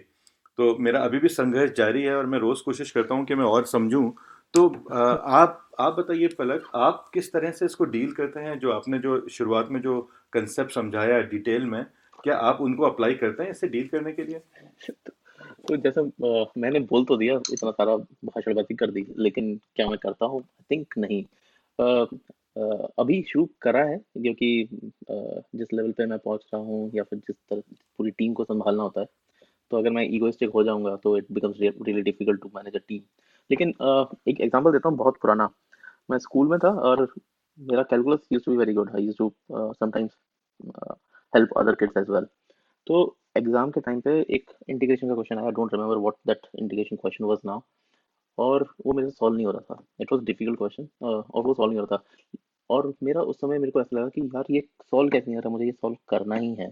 तो 0.59 0.75
मेरा 0.79 0.99
अभी 1.01 1.19
भी 1.19 1.27
संघर्ष 1.29 1.71
जारी 1.77 2.03
है 2.03 2.15
और 2.15 2.25
मैं 2.25 2.39
रोज़ 2.39 2.63
कोशिश 2.65 2.91
करता 2.91 3.15
हूँ 3.15 3.25
कि 3.25 3.35
मैं 3.35 3.45
और 3.45 3.65
समझूँ। 3.67 4.09
तो 4.53 4.67
आप 4.91 5.61
आप 5.79 5.93
बताइए 5.93 6.27
पलक, 6.39 6.69
आप 6.75 7.09
किस 7.13 7.31
तरह 7.33 7.51
से 7.51 7.65
इसको 7.65 7.85
डील 7.85 8.11
करते 8.13 8.39
हैं? 8.39 8.57
जो 8.59 8.71
आपने 8.71 8.99
जो 8.99 9.27
शुरुआत 9.29 9.69
में 9.71 9.81
जो 9.81 9.99
कंसेप्ट 10.33 10.71
समझाया 10.73 11.19
डिटेल 11.23 11.65
में 11.65 11.85
क्या 12.25 12.35
आप 12.39 12.61
उनको 12.61 12.83
अप्लाई 12.83 13.13
करते 13.15 13.43
हैं 13.43 13.51
इससे 13.51 13.67
डील 13.69 13.87
करने 13.87 14.11
के 14.13 14.23
लिए? 14.23 14.39
तो 15.67 15.75
जैसे 15.77 16.01
मैंने 16.61 16.79
बोल 16.81 17.05
तो 17.05 17.17
दिया, 17.17 17.35
इतना 17.53 17.71
सारा 17.71 17.95
भाषणबाजी 17.97 18.75
कर 18.75 18.91
दी, 18.91 19.05
लेकिन 19.17 19.55
क्या 19.75 19.87
मैं 19.89 19.97
करता 19.99 20.25
हूँ? 20.25 20.41
आई 20.41 20.75
थिंक 20.75 20.97
नहीं। 20.97 21.23
अभी 22.99 23.21
शुरू 23.29 23.47
करा 23.61 23.83
है, 23.85 23.97
क्योंकि 23.97 24.67
जिस 24.71 25.73
लेवल 25.73 25.91
पे 25.91 26.05
मैं 26.05 26.19
पहुँच 26.19 26.45
रहा 26.53 26.61
हूँ, 26.61 26.91
या 26.95 27.03
फिर 27.03 27.19
जिस 27.19 27.35
तरह, 27.49 27.61
पूरी 27.97 28.11
टीम 28.11 28.33
को 28.33 28.43
संभालना 28.45 28.83
होता 28.83 29.01
है 29.01 29.07
तो 29.71 29.77
अगर 29.77 29.89
मैं 29.89 30.03
ईगोइस्टिक 30.15 30.49
हो 30.51 30.63
जाऊँगा 30.63 30.95
तो 31.03 31.17
it 31.17 31.25
becomes 31.31 31.59
really 31.59 32.01
difficult 32.01 32.41
to 32.41 32.49
manage 32.55 32.75
a 32.75 32.79
team 32.87 33.01
लेकिन 33.49 33.69
एक 34.27 34.41
एग्जांपल 34.41 34.71
देता 34.71 34.89
हूँ, 34.89 34.97
बहुत 34.97 35.17
पुराना। 35.21 35.49
मैं 36.11 36.17
स्कूल 36.19 36.47
में 36.49 36.57
था, 36.59 36.69
और 36.69 37.07
मेरा 37.59 37.83
calculus 37.83 38.27
used 38.33 38.43
to 38.45 38.51
be 38.51 38.57
very 38.57 38.73
good 38.73 38.95
I 38.95 39.03
used 39.05 39.17
to 39.17 39.31
sometimes 39.51 40.11
help 41.35 41.57
other 41.57 41.75
kids 41.75 41.97
as 41.97 42.09
well 42.09 42.27
तो 42.87 43.05
एग्ज़ाम 43.37 43.71
के 43.71 43.81
टाइम 43.81 43.99
पे 44.01 44.19
एक 44.35 44.51
इंटीग्रेशन 44.69 45.07
का 45.07 45.13
क्वेश्चन 45.13 45.39
आया 45.39 45.49
don't 45.51 45.73
remember 45.73 45.97
what 45.97 46.15
that 46.27 46.47
integration 46.55 46.95
question 46.95 47.25
was 47.25 47.37
now 47.45 47.61
और 48.37 48.67
वो 48.85 48.93
मेरे 48.93 49.09
से 49.09 49.15
सॉल्व 49.15 49.35
नहीं 49.35 49.45
हो 49.45 49.51
रहा 49.51 49.73
था. 49.73 49.83
इट 50.01 50.11
वॉज़ 50.11 50.23
डिफ़िकल्ट 50.25 50.57
क्वेश्चन 50.57 50.87
और 51.01 51.43
वो 51.45 51.53
सॉल्व 51.53 51.71
नहीं 51.71 51.79
हो 51.79 51.85
रहा 51.85 51.97
था। 51.97 52.03
और 52.69 52.93
मेरा 53.03 53.21
उस 53.21 53.37
समय 53.41 53.59
मेरे 53.59 53.71
को 53.71 53.81
ऐसा 53.81 53.97
लगा 53.97 54.07
कि 54.09 54.21
यार 54.35 54.45
ये 54.51 54.61
सॉल्व 54.91 55.09
कैसे 55.09 55.25
नहीं 55.25 55.35
हो 55.35 55.41
रहा 55.41 55.51
मुझे 55.51 55.65
ये 55.65 55.71
सॉल्व 55.71 55.97
करना 56.09 56.35
ही 56.35 56.53
है। 56.55 56.69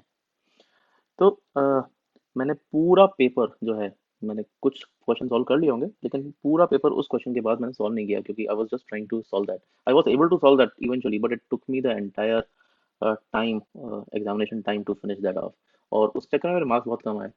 तो 1.20 1.30
आ, 1.58 1.82
मैंने 2.36 2.54
पूरा 2.54 3.06
पेपर 3.18 3.56
जो 3.64 3.76
है 3.76 3.94
मैंने 4.22 4.44
कुछ 4.62 4.84
क्वेश्चन 4.84 5.28
सॉल्व 5.28 5.44
कर 5.44 5.58
लिए 5.60 5.70
होंगे 5.70 5.86
लेकिन 6.04 6.30
पूरा 6.44 6.66
पेपर 6.66 6.92
उस 7.02 7.08
क्वेश्चन 7.12 7.34
के 7.34 7.42
बाद 7.42 7.62
मैंने 7.62 7.74
सॉल्व 7.74 7.96
नहीं 7.96 8.08
किया 8.08 8.22
क्योंकि 8.22 8.46
I 8.46 8.56
was 8.56 8.68
just 8.74 8.88
trying 8.90 9.08
to 9.10 9.22
solve 9.22 9.46
that 9.46 9.62
I 9.88 9.94
was 9.94 10.08
able 10.10 10.30
to 10.30 10.38
solve 10.38 10.58
that 10.60 10.72
eventually 10.84 11.20
but 11.20 11.32
it 11.34 11.42
took 11.50 11.64
me 11.70 11.82
the 11.82 11.96
entire 11.98 12.44
time 13.04 13.58
examination 14.16 14.62
time 14.62 14.84
to 14.84 14.94
finish 14.94 15.20
that 15.20 15.38
of 15.38 15.54
और 15.92 16.08
उस 16.16 16.28
चक्कर 16.32 16.48
में 16.50 16.56
मेरे 16.56 16.66
मार्क्स 16.66 16.88
बहुत 16.88 17.02
कम 17.02 17.20
आए। 17.22 17.30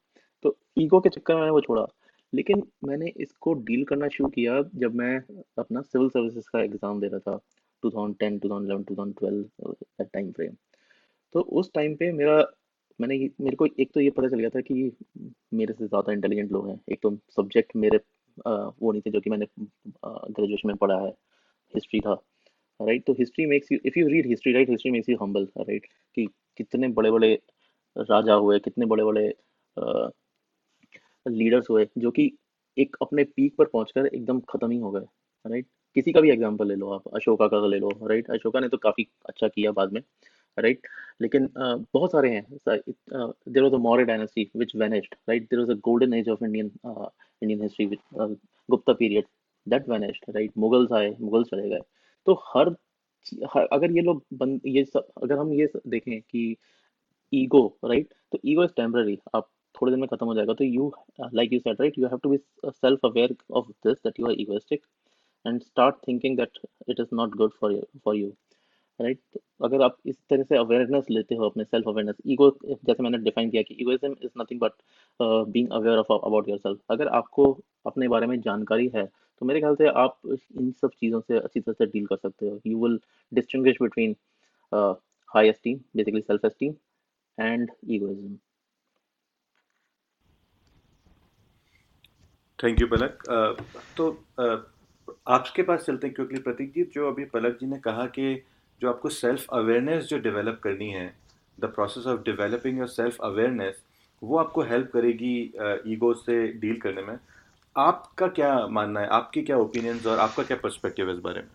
तो 0.45 0.57
ईगो 0.79 1.01
के 1.01 1.09
चक्कर 1.09 1.35
में 1.35 1.41
मैंने 1.41 1.53
वो 1.53 1.61
छोड़ा। 1.61 1.87
लेकिन 2.33 2.63
मैंने 2.85 3.13
इसको 3.17 3.53
डील 3.67 3.85
करना 3.85 4.09
शुरू 4.09 4.29
किया 4.31 4.63
जब 4.77 4.95
मैं 4.95 5.17
अपना 5.59 5.81
सिविल 5.83 6.09
सर्विसेज़ 6.09 6.49
का 6.53 6.63
एग्ज़ाम 6.63 7.01
दे 7.01 7.09
रहा 7.09 7.19
था 7.31 7.39
2010 7.83 8.39
2011 8.41 8.85
2012 8.91 9.43
दैट 9.63 10.09
टाइम 10.13 10.31
फ्रेम 10.33 10.55
तो 11.35 11.41
उस 11.61 11.71
टाइम 11.75 11.95
पे 11.97 12.11
मेरा 12.13 12.37
मैंने 13.01 13.17
मेरे 13.41 13.57
को 13.57 13.67
एक 13.81 13.91
तो 13.95 14.01
ये 14.01 14.11
पता 14.11 14.29
चल 14.29 14.39
गया 14.41 14.49
था 14.51 14.61
कि 14.61 14.93
मेरे 15.55 15.73
से 15.75 15.87
ज़्यादा 15.89 16.13
इंटेलिजेंट 16.13 16.53
लोग 16.53 16.69
हैं। 16.69 16.81
एक 16.93 17.01
तो 17.03 17.17
सब्जेक्ट 17.37 17.77
मेरे 17.77 17.99
आ, 18.47 18.51
वो 18.83 18.93
नहीं 18.93 19.03
थे 19.03 19.11
जो 19.11 19.21
कि 19.21 19.31
मैंने 19.31 19.47
ग्रेजुएशन 20.07 20.69
में 20.69 20.77
पढ़ा 20.77 20.99
है। 21.01 21.11
हिस्ट्री 21.75 22.01
था। 22.01 22.15
राइट 22.81 23.05
तो 23.07 23.13
history 23.19 23.47
makes 23.47 23.73
you 23.73 23.79
if 23.87 23.99
you 23.99 24.07
read 24.09 24.27
history 24.27 24.53
right 24.53 24.71
history 24.71 24.91
makes 24.91 25.09
you 25.09 25.17
humble 25.23 25.49
right 25.59 25.87
कि 26.17 26.27
कितने 26.57 26.89
बड़े 26.89 27.11
बड़े 27.11 27.33
राजा 27.97 28.35
हुए, 28.35 28.59
कितने 28.59 28.87
बड़े 28.87 29.05
बड़े 29.05 29.29
लीडर्स 31.27 31.71
हुए, 31.71 31.87
जो 31.99 32.11
कि 32.11 32.31
एक 32.77 32.97
अपने 33.03 33.25
पीक 33.25 33.55
पर 33.59 33.65
पहुंचकर 33.67 34.07
एकदम 34.07 34.41
खत्म 34.51 34.71
ही 34.71 34.79
हो 34.79 34.91
गए 34.91 35.07
राइट 35.45 35.67
किसी 35.97 36.13
का 36.13 36.21
भी 36.21 36.31
एग्जांपल 36.31 36.69
ले 36.69 36.75
लो 36.75 36.91
आप, 36.93 37.03
अशोका 37.15 37.47
का 37.49 37.67
ले 37.67 37.79
लो 37.79 37.91
राइट 38.09 38.31
अशोका 38.31 38.61
ने 38.61 38.69
तो 38.69 38.77
काफ़ी 38.79 39.07
अच्छा 39.29 39.49
किया 39.49 39.73
बाद 39.73 39.93
में 39.93 40.01
राइट 40.59 40.87
लेकिन 41.23 41.49
बहुत 41.57 42.13
सारे 42.13 42.31
हैं 42.31 42.45
there 42.53 43.63
was 43.63 43.75
a 43.75 43.79
Maurya 43.79 44.05
dynasty 44.05 44.49
which 44.57 44.75
vanished 44.77 45.15
right 45.29 45.43
there 45.45 45.61
was 45.61 45.71
a 45.71 45.75
golden 45.85 46.15
age 46.15 46.29
of 46.29 46.45
Indian 46.45 46.71
Indian 46.87 47.63
history 47.63 47.87
Gupta 48.17 48.93
period 48.93 49.25
that 49.67 49.89
vanished 49.89 50.31
right 50.37 50.53
Mughals 50.59 50.93
आए, 50.93 51.15
मुगल्स 51.21 51.49
चले 51.49 51.69
गए 51.69 51.81
तो 52.27 52.35
हर, 52.47 52.75
हर 53.55 53.67
अगर 53.73 53.93
ये 53.97 54.03
लोग 54.03 54.25
बन 54.41 54.61
ये 54.67 54.85
सब 54.85 55.09
अगर 55.23 55.39
हम 55.39 55.53
ये 55.53 55.69
देखें 55.89 56.21
कि 56.23 56.57
ईगो 57.33 57.67
राइट? 57.85 58.15
तो 58.33 58.39
ईगो 58.47 58.65
इज़ 58.65 58.73
टेम्पररी। 58.77 59.19
आप 59.37 59.49
थोड़े 59.75 59.93
दिन 59.93 60.01
में 60.01 60.09
खत्म 60.09 60.27
हो 60.27 60.35
जाएगा। 60.35 60.55
तो 60.55 60.65
you 60.65 60.93
like 61.35 61.53
you 61.53 61.59
said 61.61 61.81
right? 61.81 61.99
You 61.99 62.07
have 62.09 62.19
to 62.23 62.31
be 62.31 62.39
self 62.67 63.07
aware 63.07 63.37
of 63.53 63.71
this 63.87 63.99
that 64.05 64.21
you 64.21 64.27
are 64.27 64.33
egoistic 64.41 64.87
and 65.45 65.63
start 65.63 65.97
thinking 66.09 66.37
that 66.39 66.59
it 66.91 67.01
is 67.01 67.15
not 67.15 67.35
good 67.37 67.53
for 67.61 67.81
for 68.05 68.17
you 68.17 68.33
right 69.01 69.21
अगर 69.65 69.83
आप 69.83 69.97
इस 70.07 70.17
तरह 70.31 70.43
से 70.43 70.57
अवेयरनेस 70.57 71.07
लेते 71.11 71.35
हो 71.35 71.49
अपने 71.49 71.65
सेल्फ 71.65 71.89
अवेयरनेस 71.89 72.17
ईगो 72.27 72.51
जैसे 72.65 73.03
मैंने 73.03 73.19
डिफाइन 73.19 73.51
किया 73.51 73.63
कि 73.63 73.77
egoism 73.81 74.15
is 74.25 74.31
nothing 74.39 74.61
but 74.61 74.73
being 75.21 75.69
aware 75.79 75.99
of 75.99 76.13
about 76.13 76.49
yourself 76.49 76.79
अगर 76.91 77.09
आपको 77.19 77.53
अपने 77.87 78.09
बारे 78.09 78.27
में 78.27 78.41
जानकारी 78.41 78.91
है 78.95 79.09
तो 79.41 79.47
मेरे 79.47 79.61
ख्याल 79.61 79.75
से 79.77 79.87
आप 80.01 80.19
इन 80.27 80.71
सब 80.81 80.91
चीज़ों 81.01 81.21
से 81.21 81.39
अच्छी 81.39 81.61
तरह 81.61 81.75
से 81.79 81.87
डील 81.87 82.07
कर 82.07 82.17
सकते 82.17 82.49
हो। 82.49 82.61
You 82.67 82.83
will 82.83 82.99
distinguish 83.33 83.77
between 83.83 84.17
high 85.31 85.49
esteem 85.49 85.79
basically 85.97 86.21
self 86.21 86.45
esteem 86.45 86.75
and 87.39 87.71
egoism 87.91 88.37
thank 92.59 92.81
you 92.81 92.87
Palak 92.87 93.23
तो 93.97 94.11
आपके 95.29 95.63
पास 95.63 95.85
चलते 95.87 96.07
हैं 96.07 96.15
क्योंकि 96.15 96.39
प्रतीक 96.41 96.73
जी 96.75 96.85
जो 96.95 97.09
अभी 97.11 97.25
पलक 97.33 97.59
जी 97.61 97.67
ने 97.67 97.79
कहा 97.81 98.07
कि 98.19 98.35
जो 98.81 98.89
आपको 98.89 99.09
सेल्फ 99.11 99.47
अवेयरनेस 99.55 100.05
जो 100.05 100.19
डेवलप 100.21 100.61
करनी 100.63 100.91
है 100.91 101.07
the 101.59 101.65
process 101.75 102.07
of 102.07 102.23
developing 102.25 102.79
your 102.79 102.89
self 102.89 103.21
awareness 103.25 103.83
वो 104.23 104.37
आपको 104.39 104.63
हेल्प 104.65 104.91
करेगी 104.93 105.35
ईगो 105.93 106.13
से 106.15 106.47
डील 106.61 106.81
करने 106.81 107.03
में। 107.03 107.19
आपका 107.77 108.27
क्या 108.29 108.67
मानना 108.69 109.01
है? 109.01 109.07
आपके 109.09 109.43
क्या 109.43 109.57
ओपिनियंस 109.57 110.07
और 110.07 110.19
आपका 110.19 110.43
क्या 110.43 110.57
पर्सपेक्टिव 110.57 111.09
है 111.09 111.15
इस 111.15 111.21
बारे 111.21 111.41
में? 111.41 111.49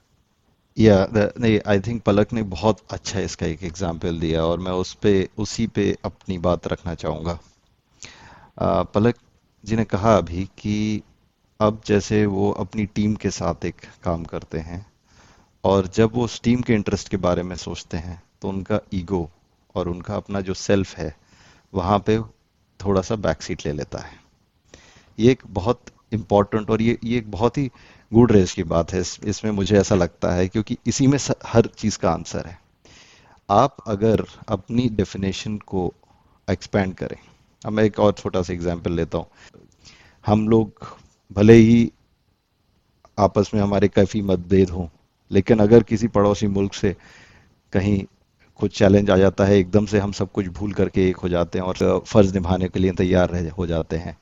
या 0.77 1.07
नहीं 1.13 1.59
आई 1.67 1.79
थिंक 1.79 2.01
पलक 2.03 2.33
ने 2.33 2.41
बहुत 2.49 2.77
अच्छा 2.91 3.19
इसका 3.19 3.45
एक 3.45 3.63
एग्जांपल 3.63 4.19
दिया 4.19 4.43
और 4.45 4.59
मैं 4.59 4.71
उस 4.71 4.93
पे, 4.93 5.29
उसी 5.37 5.67
पे 5.67 5.95
अपनी 6.05 6.37
बात 6.37 6.67
रखना 6.67 6.93
चाहूँगा। 6.95 7.39
पलक 8.93 9.15
जी 9.63 9.75
ने 9.75 9.83
कहा 9.85 10.15
अभी 10.17 10.43
कि 10.57 11.01
अब 11.59 11.81
जैसे 11.85 12.25
वो 12.25 12.51
अपनी 12.51 12.85
टीम 12.85 13.15
के 13.15 13.29
साथ 13.29 13.65
एक 13.65 13.81
काम 14.03 14.23
करते 14.23 14.59
हैं 14.59 14.85
और 15.63 15.87
जब 15.87 16.13
वो 16.13 16.23
उस 16.25 16.41
टीम 16.43 16.61
के 16.61 16.73
इंटरेस्ट 16.73 17.09
के 17.09 17.17
बारे 17.17 17.43
में 17.43 17.55
सोचते 17.55 17.97
हैं 17.97 18.21
तो 18.41 18.49
उनका 18.49 18.79
ईगो 18.93 19.29
और 19.75 19.87
उनका 19.87 20.15
अपना 20.15 20.41
जो 20.41 20.53
सेल्फ 20.53 20.95
है, 20.97 21.15
वहाँ 21.73 21.99
पे 21.99 22.19
थोड़ा 22.79 23.01
सा 23.01 23.15
बैक 23.17 23.41
सीट 23.41 23.65
ले 23.65 23.73
लेता 23.73 23.99
है। 23.99 24.19
ये 25.19 25.31
एक 25.31 25.43
बहुत 25.49 25.81
इंपॉर्टेंट 26.11 26.69
और 26.69 26.81
ये 26.81 26.97
ये 27.03 27.17
एक 27.17 27.31
बहुत 27.31 27.57
ही 27.57 27.69
गुड 28.11 28.31
रेस 28.31 28.53
की 28.53 28.63
बात 28.65 28.93
है। 28.93 28.99
इस, 29.01 29.19
इसमें 29.23 29.51
मुझे 29.51 29.77
ऐसा 29.77 29.95
लगता 29.95 30.33
है 30.33 30.47
क्योंकि 30.47 30.77
इसी 30.87 31.07
में 31.07 31.17
हर 31.45 31.69
चीज़ 31.77 31.97
का 31.99 32.11
आंसर 32.11 32.47
है। 32.47 32.59
आप 33.49 33.77
अगर 33.87 34.25
अपनी 34.47 34.87
डेफिनेशन 34.91 35.57
को 35.67 35.93
एक्सपेंड 36.47 36.93
करें 36.95 37.17
अब 37.61 37.71
मैं 37.71 37.83
एक 37.83 37.99
और 37.99 38.11
छोटा 38.13 38.41
सा 38.41 38.53
एग्ज़ाम्पल 38.53 38.93
लेता 38.93 39.17
हूँ। 39.17 39.25
हम 40.25 40.47
लोग 40.49 40.87
भले 41.31 41.53
ही 41.53 41.91
आपस 43.17 43.51
में 43.53 43.61
हमारे 43.61 43.87
काफ़ी 43.87 44.21
मतभेद 44.23 44.69
हों 44.69 44.87
लेकिन 45.31 45.59
अगर 45.59 45.83
किसी 45.83 46.07
पड़ोसी 46.07 46.47
मुल्क 46.47 46.73
से 46.73 46.95
कहीं 47.73 48.03
कुछ 48.59 48.77
चैलेंज 48.77 49.09
आ 49.09 49.15
जाता 49.17 49.45
है 49.45 49.57
एकदम 49.57 49.85
से 49.85 49.99
हम 49.99 50.11
सब 50.11 50.31
कुछ 50.31 50.47
भूल 50.49 50.73
करके 50.73 51.07
एक 51.09 51.17
हो 51.17 51.29
जाते 51.29 51.59
हैं 51.59 51.65
और 51.65 52.03
फ़र्ज़ 52.07 52.33
निभाने 52.33 52.67
के 52.69 52.79
लिए 52.79 52.91
तैयार 52.93 53.29
रह 53.29 53.51
हो 53.51 53.67
जाते 53.67 53.97
हैं। 53.97 54.17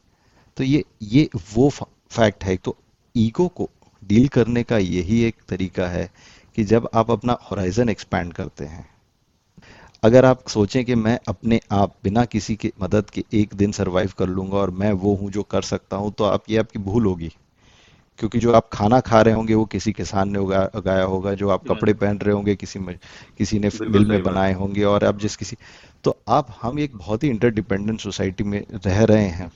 तो 0.58 0.64
ये 0.64 0.84
ये 1.04 1.28
वो 1.54 1.70
फैक्ट 1.70 2.44
है। 2.44 2.56
तो 2.58 2.76
ईगो 3.16 3.48
को 3.48 3.70
डील 4.04 4.28
करने 4.28 4.64
का 4.64 4.78
यही 4.78 5.22
एक 5.24 5.36
तरीका 5.50 5.88
है 5.88 6.10
कि 6.58 6.64
जब 6.64 6.90
आप 6.94 7.12
अपना 7.12 7.38
होराइजन 7.42 7.90
एक्सपैंड 7.90 8.34
करते 8.34 8.66
हैं 8.66 8.88
अगर 10.04 10.26
आप 10.26 10.48
सोचें 10.48 10.84
कि 10.86 10.96
मैं 10.96 11.18
अपने 11.28 11.60
आप 11.72 11.96
बिना 12.04 12.24
किसी 12.26 12.56
की 12.56 12.72
मदद 12.82 13.10
के 13.10 13.24
एक 13.34 13.54
दिन 13.54 13.72
सरवाइव 13.72 14.14
कर 14.18 14.28
लूँगा 14.28 14.58
और 14.58 14.72
मैं 14.72 14.92
वो 14.94 15.14
हूँ 15.16 15.32
जो 15.32 15.44
कर 15.44 15.62
सकता 15.64 15.98
हूँ 15.98 16.12
तो 16.12 16.24
आप 16.24 16.44
ये 16.50 16.58
आपकी 16.58 16.80
भूल 16.80 17.06
होगी। 17.06 17.32
क्योंकि 18.20 18.40
जो 18.40 18.54
आप 18.54 18.70
खाना 18.74 19.00
खा 19.00 19.22
रहे 19.22 19.34
होंगे 19.34 19.54
वो 19.54 19.66
किसी 19.66 19.92
किसान 19.94 20.30
ने 20.30 20.40
उगा, 20.40 20.64
उगाया 20.76 21.04
होगा। 21.04 21.34
जो 21.34 21.50
आप 21.50 21.64
कपड़े 21.68 21.94
पहन 21.94 22.18
रहे 22.18 22.34
होंगे 22.36 22.56
किसी 22.56 22.80
में 22.80 22.98
किसी 23.38 23.60
ने 23.60 23.70
मिल 23.84 24.06
में 24.06 24.22
बनाए 24.24 24.54
होंगे 24.54 24.84
और 24.84 25.04
आप 25.06 25.20
जिस 25.20 25.36
किसी 25.36 25.58
तो 26.04 26.18
आप 26.30 26.56
हम 26.62 26.80
एक 26.80 26.96
बहुत 26.96 27.24
ही 27.24 27.30
इंटरडिपेंडेंट 27.30 28.00
सोसाइटी 28.00 28.44
में 28.44 28.64
रह 28.76 29.04
रहे 29.04 29.28
हैं। 29.30 29.52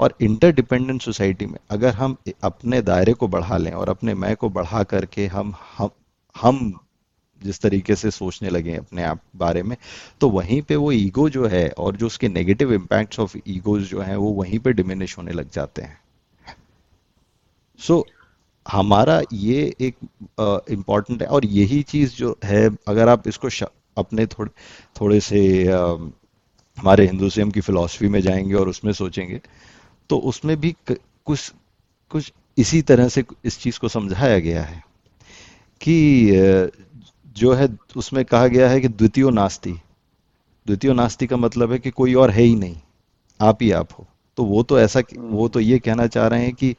और 0.00 0.14
इंटरडिपेंडेंट 0.20 1.02
सोसाइटी 1.02 1.46
में 1.46 1.58
अगर 1.70 1.94
हम 1.94 2.16
अपने 2.42 2.82
दायरे 2.82 3.12
को 3.12 3.28
बढ़ा 3.28 3.56
लें 3.56 3.72
और 3.72 3.88
अपने 3.88 4.14
मैं 4.14 4.36
को 4.36 4.48
बढ़ा 4.48 4.82
करके 4.82 5.26
हम 5.26 5.54
हम 5.78 5.90
हम 6.36 6.80
जिस 7.42 7.60
तरीके 7.60 7.96
से 7.96 8.10
सोचने 8.10 8.50
लगे 8.50 8.76
अपने 8.76 9.02
आप 9.02 9.20
बारे 9.36 9.62
में 9.62 9.76
तो 10.20 10.30
वहीं 10.30 10.62
पे 10.62 10.76
वो 10.76 10.92
ईगो 10.92 11.28
जो 11.30 11.46
है 11.46 11.68
और 11.68 11.96
जो 11.96 12.06
उसके 12.06 12.28
नेगेटिव 12.28 12.72
इम्पैक्ट्स 12.72 13.20
ऑफ़ 13.20 13.36
ईगोज 13.48 13.82
जो 13.82 14.00
हैं 14.00 14.16
वो 14.16 14.30
वहीं 14.30 14.58
पे 14.58 14.72
डिमिनिश 14.72 15.18
होने 15.18 15.32
लग 15.32 15.50
जाते 15.50 15.82
हैं। 15.82 15.98
सो 17.78 17.98
so, 17.98 18.04
हमारा 18.72 19.22
ये 19.32 19.74
एक 19.80 19.96
इंपॉर्टेंट 20.70 21.22
है 21.22 21.28
और 21.28 21.44
यही 21.44 21.82
चीज़ 21.82 22.14
जो 22.14 22.38
है 22.44 22.70
अगर 22.88 23.08
आप 23.08 23.28
इसको 23.28 23.48
अपने 23.98 24.26
थोड़े 24.26 24.50
थोड़े 25.00 25.20
से 25.20 25.64
uh, 25.64 26.10
हमारे 26.78 27.06
हिंदुज़म 27.06 27.50
की 27.50 27.60
फ़िलासफ़ी 27.60 28.08
में 28.08 28.20
जाएँगे 28.20 28.54
और 28.54 28.68
उसमें 28.68 28.92
सोचेंगे 28.92 29.40
तो 30.10 30.18
उसमें 30.24 30.56
भी 30.60 30.74
कुछ 30.88 31.52
कुछ 32.10 32.32
इसी 32.58 32.80
तरह 32.82 33.08
से 33.08 33.24
इस 33.44 33.58
चीज़ 33.60 33.78
को 33.80 33.88
समझाया 33.88 34.38
गया 34.38 34.62
है 34.62 34.82
कि 35.80 36.70
जो 37.36 37.52
है, 37.52 37.68
उसमें 37.96 38.24
कहा 38.24 38.46
गया 38.46 38.68
है 38.70 38.80
कि 38.80 38.88
द्वितीय 38.88 39.30
नास्ति। 39.30 39.72
द्वितीय 40.66 40.92
नास्ति 40.92 41.26
का 41.26 41.36
मतलब 41.36 41.72
है 41.72 41.78
कि 41.78 41.90
कोई 41.90 42.14
और 42.14 42.30
है 42.30 42.42
ही 42.42 42.54
नहीं, 42.54 42.76
आप 43.40 43.62
ही 43.62 43.70
आप 43.72 43.88
हो। 43.98 44.06
तो 44.38 44.44
वो 44.44 44.62
तो 44.62 44.78
ऐसा 44.80 45.02
वो 45.16 45.48
तो 45.48 45.60
ये 45.60 45.78
कहना 45.78 46.06
चाह 46.06 46.26
रहे 46.26 46.44
हैं 46.44 46.54
कि 46.54 46.74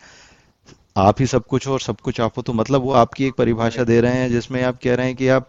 आप 0.97 1.19
ही 1.19 1.25
सब 1.27 1.45
कुछ 1.45 1.67
हो 1.67 1.73
और 1.73 1.79
सब 1.79 1.99
कुछ 2.01 2.19
आप 2.21 2.37
हो 2.37 2.41
तो 2.41 2.53
मतलब 2.53 2.81
वो 2.81 2.91
आपकी 2.95 3.25
एक 3.25 3.33
परिभाषा 3.33 3.83
दे 3.83 3.99
रहे 4.01 4.17
हैं 4.17 4.29
जिसमें 4.29 4.61
आप 4.63 4.79
कह 4.83 4.95
रहे 4.95 5.07
हैं 5.07 5.15
कि 5.15 5.27
आप 5.27 5.47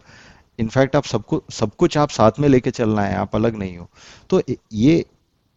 इनफैक्ट 0.59 0.95
आप 0.95 1.03
सबको, 1.05 1.41
सब 1.51 1.75
कुछ 1.75 1.97
आप 1.97 2.09
साथ 2.09 2.39
में 2.39 2.47
लेके 2.49 2.71
चलना 2.71 3.01
है, 3.01 3.15
आप 3.15 3.35
अलग 3.35 3.55
नहीं 3.55 3.77
हो। 3.77 3.89
तो 4.29 4.41
ये 4.73 5.05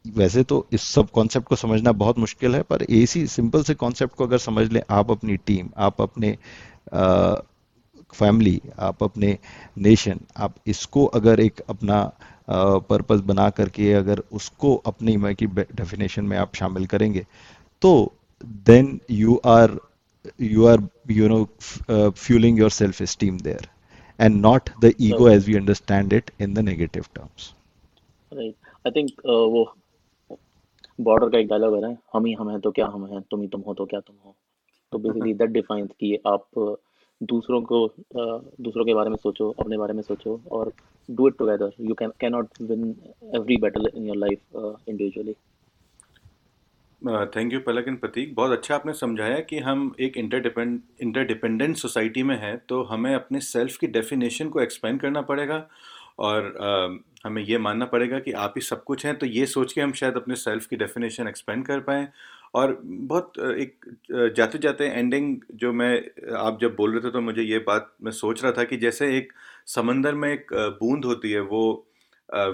वैसे 0.05 0.43
तो 0.43 0.67
इस 0.73 0.83
सब 0.83 1.11
कॉन्सेप्ट 1.11 1.47
को 1.49 1.57
समझना 1.57 1.93
बहुत 2.03 2.19
मुश्किल 2.19 2.55
है 2.55 2.63
पर 2.63 2.83
इसी 2.83 3.27
सिंपल 3.27 3.63
से 3.63 3.75
कॉन्सेप्ट 3.75 4.15
को 4.15 4.27
अगर 4.27 4.39
समझ 4.39 4.71
लें 4.73 4.81
आप 4.91 5.11
अपनी 5.11 5.37
टीम 5.47 5.69
आप 5.79 6.01
अपने 6.01 6.37
फैमिली 8.15 8.61
आप 8.79 9.03
अपने 9.03 9.37
नेशन 9.79 10.21
आप 10.37 10.55
इसको 10.67 11.05
अगर 11.19 11.41
एक 11.41 11.61
अपना 11.69 12.01
पर्पस 12.91 13.21
बना 13.27 13.49
करके 13.51 13.93
अगर 13.93 14.23
उसको 14.33 14.75
अपनी 14.87 15.17
मैं 15.17 15.35
की 15.35 15.47
डेफिनेशन 15.47 16.25
में 16.25 16.37
आप 16.39 16.55
शामिल 16.55 16.87
करेंगे 16.87 17.27
तो 17.83 17.93
then 18.67 18.99
you 19.11 19.41
are 19.47 19.79
you 20.41 20.67
are 20.67 20.89
you 21.11 21.29
know 21.29 21.45
fueling 21.91 22.59
your 22.59 22.71
self 22.71 23.03
esteem 23.03 23.39
there 23.41 23.69
and 24.19 24.41
not 24.41 24.71
the 24.81 24.95
ego 24.99 25.27
as 25.27 25.47
we 25.49 25.57
understand 25.57 26.13
it 26.13 26.31
in 26.39 26.55
the 26.55 26.63
negative 26.63 27.13
terms. 27.15 27.55
Right. 28.33 28.57
I 28.85 28.91
think 28.91 29.11
uh, 29.25 29.47
वो 29.55 29.63
बॉर्डर 31.01 31.29
का 31.29 31.39
एक 31.39 31.49
डायलॉग 31.49 31.75
है 31.75 31.81
ना 31.81 31.97
हम 32.15 32.27
ही 32.27 32.33
हम 32.33 32.51
हैं 32.51 32.61
तो 32.61 32.71
क्या 32.71 32.87
हम 32.87 33.07
हैं 33.07 33.21
तुम 33.31 33.41
ही 33.41 33.49
तुम 33.49 33.61
हो 33.61 33.75
तो 33.75 33.85
क्या 33.87 34.01
तुम 34.01 34.17
हो? 34.25 34.35
तो 34.93 34.99
बेसिकली 34.99 35.35
दैट 35.35 35.51
डिफाइंस 35.51 35.91
कि 36.01 36.19
आप 36.27 36.47
दूसरों 37.21 37.61
को 37.63 37.87
दूसरों 38.17 38.85
के 38.85 38.95
बारे 38.95 39.11
में 39.11 39.17
सोचो 39.17 39.51
अपने 39.61 39.79
बारे 39.79 39.95
में 39.95 40.03
सोचो 40.03 40.41
और 40.53 40.73
do 41.09 41.29
it 41.29 41.37
together 41.39 41.73
you 41.81 41.95
can 41.95 42.13
can 42.21 42.33
not 42.33 42.49
win 42.63 42.95
every 43.35 43.57
battle 43.57 43.91
in 43.95 44.07
your 44.07 44.17
life 44.17 44.39
individually 44.89 45.35
thank 47.37 47.53
you 47.53 47.61
Palak 47.61 47.89
and 47.89 47.99
Prateek. 48.01 48.35
बहुत 48.35 48.51
अच्छा 48.51 48.75
आपने 48.75 48.93
समझाया 48.95 49.39
कि 49.41 49.59
हम 49.59 49.95
एक 50.01 50.17
इंटरडिपेंड 50.17 50.81
इंटरडिपेंडेंट 51.03 51.77
सोसाइटी 51.77 52.23
में 52.23 52.37
हैं 52.41 52.57
तो 52.69 52.83
हमें 52.83 53.15
अपने 53.15 53.41
सेल्फ 53.41 53.77
की 53.77 53.87
डेफिनेशन 53.87 54.49
को 54.49 54.61
एक्सपेंड 54.61 55.01
करना 55.01 55.21
पड़ेगा 55.23 55.67
और 56.23 56.49
uh, 56.63 57.13
हमें 57.27 57.43
ये 57.43 57.59
मानना 57.59 57.85
पड़ेगा 57.87 58.19
कि 58.21 58.33
आप 58.35 58.55
ही 58.57 58.63
सब 58.63 58.83
कुछ 58.85 59.05
हैं 59.07 59.17
तो 59.19 59.27
ये 59.27 59.47
सोच 59.47 59.73
के 59.73 59.81
हम 59.81 59.93
शायद 59.93 60.17
अपने 60.17 60.37
सेल्फ 60.37 60.67
की 60.67 60.77
डेफिनेशन 60.77 61.29
एक्सपेंड 61.29 61.67
कर 61.67 61.81
पाएँ। 61.81 62.09
और 62.55 62.79
बहुत 62.85 63.39
एक 63.39 63.85
जाते 64.37 64.59
जाते 64.59 64.87
एंडिंग 64.89 65.37
जो 65.55 65.73
मैं 65.73 65.95
आप 66.39 66.59
जब 66.61 66.75
बोल 66.77 66.93
रहे 66.93 67.01
थे 67.01 67.13
तो 67.13 67.21
मुझे 67.21 67.43
ये 67.43 67.59
बात 67.59 67.93
मैं 68.03 68.13
सोच 68.13 68.43
रहा 68.45 68.53
था 68.53 68.65
कि 68.65 68.77
जैसे 68.77 69.17
एक 69.19 69.33
समंदर 69.69 70.15
में 70.15 70.29
एक 70.33 70.53
बूंद 70.81 71.05
होती 71.05 71.31
है 71.33 71.41
वो 71.43 71.63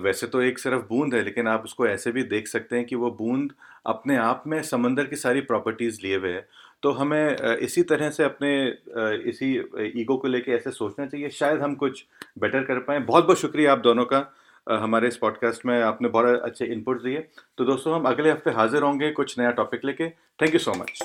वैसे 0.02 0.26
तो 0.26 0.40
एक 0.42 0.58
सिर्फ़ 0.58 0.82
बूंद 0.88 1.14
है 1.14 1.22
लेकिन 1.24 1.48
आप 1.48 1.64
उसको 1.64 1.86
ऐसे 1.86 2.12
भी 2.12 2.22
देख 2.24 2.48
सकते 2.48 2.76
हैं 2.76 2.84
कि 2.86 2.96
वो 2.96 3.10
बूंद 3.12 3.52
अपने 3.86 4.16
आप 4.18 4.44
में 4.46 4.62
समंदर 4.62 5.06
की 5.06 5.16
सारी 5.16 5.40
प्रॉपर्टीज़ 5.42 6.00
लिए 6.02 6.16
हुए 6.16 6.32
है। 6.32 6.46
तो 6.82 6.90
हमें 6.92 7.56
इसी 7.58 7.82
तरह 7.82 8.10
से 8.10 8.24
अपने 8.24 8.50
इसी 9.28 9.54
ईगो 10.00 10.16
को 10.16 10.28
लेके 10.28 10.52
ऐसे 10.52 10.70
सोचना 10.70 11.06
चाहिए। 11.06 11.30
शायद 11.30 11.60
हम 11.60 11.74
कुछ 11.74 12.04
बेटर 12.38 12.64
कर 12.64 12.78
पाएँ। 12.78 13.00
बहुत 13.00 13.24
बहुत 13.24 13.38
शुक्रिया 13.38 13.72
आप 13.72 13.78
दोनों 13.78 14.04
का 14.04 14.24
हमारे 14.66 15.08
इस 15.08 15.16
पॉडकास्ट 15.16 15.66
में 15.66 15.80
आपने 15.82 16.08
बहुत 16.08 16.40
अच्छे 16.40 16.64
इनपुट 16.64 17.02
दिए। 17.02 17.26
तो 17.58 17.64
दोस्तों, 17.64 17.94
हम 17.94 18.04
अगले 18.04 18.30
हफ़्ते 18.30 18.50
हाजिर 18.50 18.82
होंगे 18.82 19.10
कुछ 19.10 19.38
नया 19.38 19.50
टॉपिक 19.50 19.84
लेके। 19.84 20.08
Thank 20.08 20.54
you 20.54 20.58
so 20.60 20.74
much. 20.74 20.98